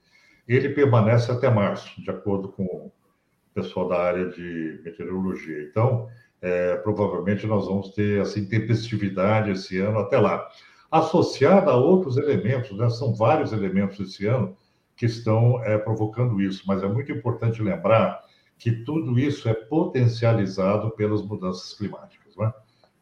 ele 0.47 0.69
permanece 0.69 1.29
até 1.31 1.49
março, 1.49 2.01
de 2.01 2.09
acordo 2.09 2.49
com 2.49 2.63
o 2.63 2.91
pessoal 3.53 3.89
da 3.89 4.01
área 4.01 4.29
de 4.29 4.79
meteorologia. 4.83 5.63
Então, 5.63 6.07
é, 6.45 6.75
provavelmente 6.77 7.47
nós 7.47 7.65
vamos 7.65 7.89
ter 7.89 8.21
assim 8.21 8.45
tempestividade 8.45 9.49
esse 9.49 9.79
ano 9.79 9.97
até 9.97 10.19
lá, 10.19 10.47
associada 10.91 11.71
a 11.71 11.75
outros 11.75 12.17
elementos, 12.17 12.77
né? 12.77 12.87
São 12.91 13.15
vários 13.15 13.51
elementos 13.51 13.99
esse 13.99 14.27
ano 14.27 14.55
que 14.95 15.07
estão 15.07 15.59
é, 15.63 15.75
provocando 15.79 16.39
isso, 16.39 16.63
mas 16.67 16.83
é 16.83 16.87
muito 16.87 17.11
importante 17.11 17.63
lembrar 17.63 18.23
que 18.59 18.71
tudo 18.71 19.17
isso 19.17 19.49
é 19.49 19.55
potencializado 19.55 20.91
pelas 20.91 21.23
mudanças 21.23 21.73
climáticas. 21.73 22.37
Né? 22.37 22.53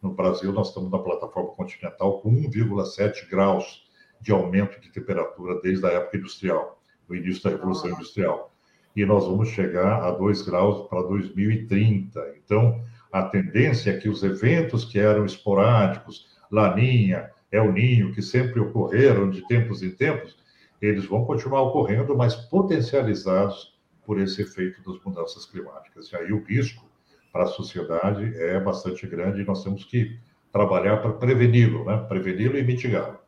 No 0.02 0.14
Brasil, 0.14 0.54
nós 0.54 0.70
estamos 0.70 0.90
na 0.90 0.98
plataforma 0.98 1.52
continental 1.52 2.22
com 2.22 2.32
1,7 2.32 3.30
graus 3.30 3.84
de 4.22 4.32
aumento 4.32 4.80
de 4.80 4.90
temperatura 4.90 5.60
desde 5.62 5.86
a 5.86 5.90
época 5.90 6.18
industrial, 6.18 6.82
do 7.10 7.14
início 7.14 7.44
da 7.44 7.50
Revolução 7.50 7.92
Industrial. 7.92 8.56
E 8.96 9.06
nós 9.06 9.28
vamos 9.28 9.50
chegar 9.50 10.02
a 10.02 10.12
2 10.12 10.44
graus 10.44 10.88
para 10.88 11.02
2030. 11.04 12.36
Então, 12.38 12.82
a 13.14 13.22
tendência 13.22 13.92
é 13.92 13.98
que 13.98 14.10
os 14.10 14.24
eventos 14.24 14.84
que 14.84 14.98
eram 14.98 15.24
esporádicos, 15.24 16.36
Laninha, 16.52 17.30
El 17.52 17.72
Ninho, 17.72 18.12
que 18.12 18.24
sempre 18.24 18.60
ocorreram 18.60 19.30
de 19.30 19.48
tempos 19.48 19.84
em 19.84 19.92
tempos, 19.92 20.36
eles 20.82 21.06
vão 21.06 21.24
continuar 21.24 21.62
ocorrendo, 21.62 22.18
mas 22.18 22.36
potencializados 22.36 23.80
por 24.04 24.20
esse 24.20 24.42
efeito 24.42 24.82
das 24.84 25.02
mudanças 25.04 25.46
climáticas. 25.46 26.12
E 26.12 26.16
aí 26.16 26.34
o 26.34 26.44
risco 26.44 26.90
para 27.32 27.44
a 27.44 27.48
sociedade 27.48 28.36
é 28.36 28.60
bastante 28.60 29.06
grande 29.06 29.42
e 29.42 29.46
nós 29.46 29.64
temos 29.64 29.86
que 29.86 30.20
trabalhar 30.52 30.98
para 30.98 31.14
preveni-lo, 31.14 31.86
né? 31.86 32.04
preveni-lo 32.10 32.58
e 32.58 32.64
mitigá-lo. 32.64 33.20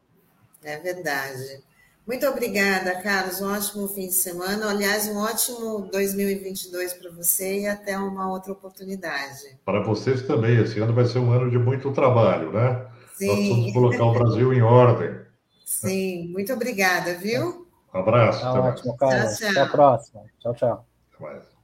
É 0.63 0.79
verdade. 0.79 1.63
Muito 2.07 2.25
obrigada, 2.27 3.01
Carlos. 3.01 3.41
Um 3.41 3.51
ótimo 3.51 3.87
fim 3.87 4.07
de 4.07 4.13
semana. 4.13 4.69
Aliás, 4.69 5.07
um 5.07 5.17
ótimo 5.17 5.89
2022 5.91 6.93
para 6.93 7.09
você 7.11 7.61
e 7.61 7.67
até 7.67 7.97
uma 7.97 8.31
outra 8.31 8.51
oportunidade. 8.51 9.57
Para 9.65 9.81
vocês 9.81 10.21
também. 10.21 10.59
Esse 10.59 10.79
ano 10.79 10.93
vai 10.93 11.05
ser 11.05 11.19
um 11.19 11.31
ano 11.31 11.49
de 11.49 11.57
muito 11.57 11.91
trabalho, 11.91 12.51
né? 12.51 12.85
Sim. 13.15 13.27
Nós 13.27 13.49
vamos 13.49 13.73
colocar 13.73 14.03
o 14.03 14.13
Brasil 14.13 14.53
em 14.53 14.61
ordem. 14.61 15.19
Sim, 15.65 16.27
muito 16.27 16.53
obrigada, 16.53 17.15
viu? 17.15 17.67
Um 17.93 17.99
abraço. 17.99 18.41
Tá 18.41 18.53
ótimo, 18.53 18.95
Carlos. 18.97 19.37
Tchau, 19.37 19.39
tchau. 19.39 19.49
Até 19.49 19.59
a 19.61 19.67
próxima. 19.67 20.21
Tchau, 20.39 20.53
tchau. 20.53 20.85
Até 21.13 21.23
mais. 21.23 21.54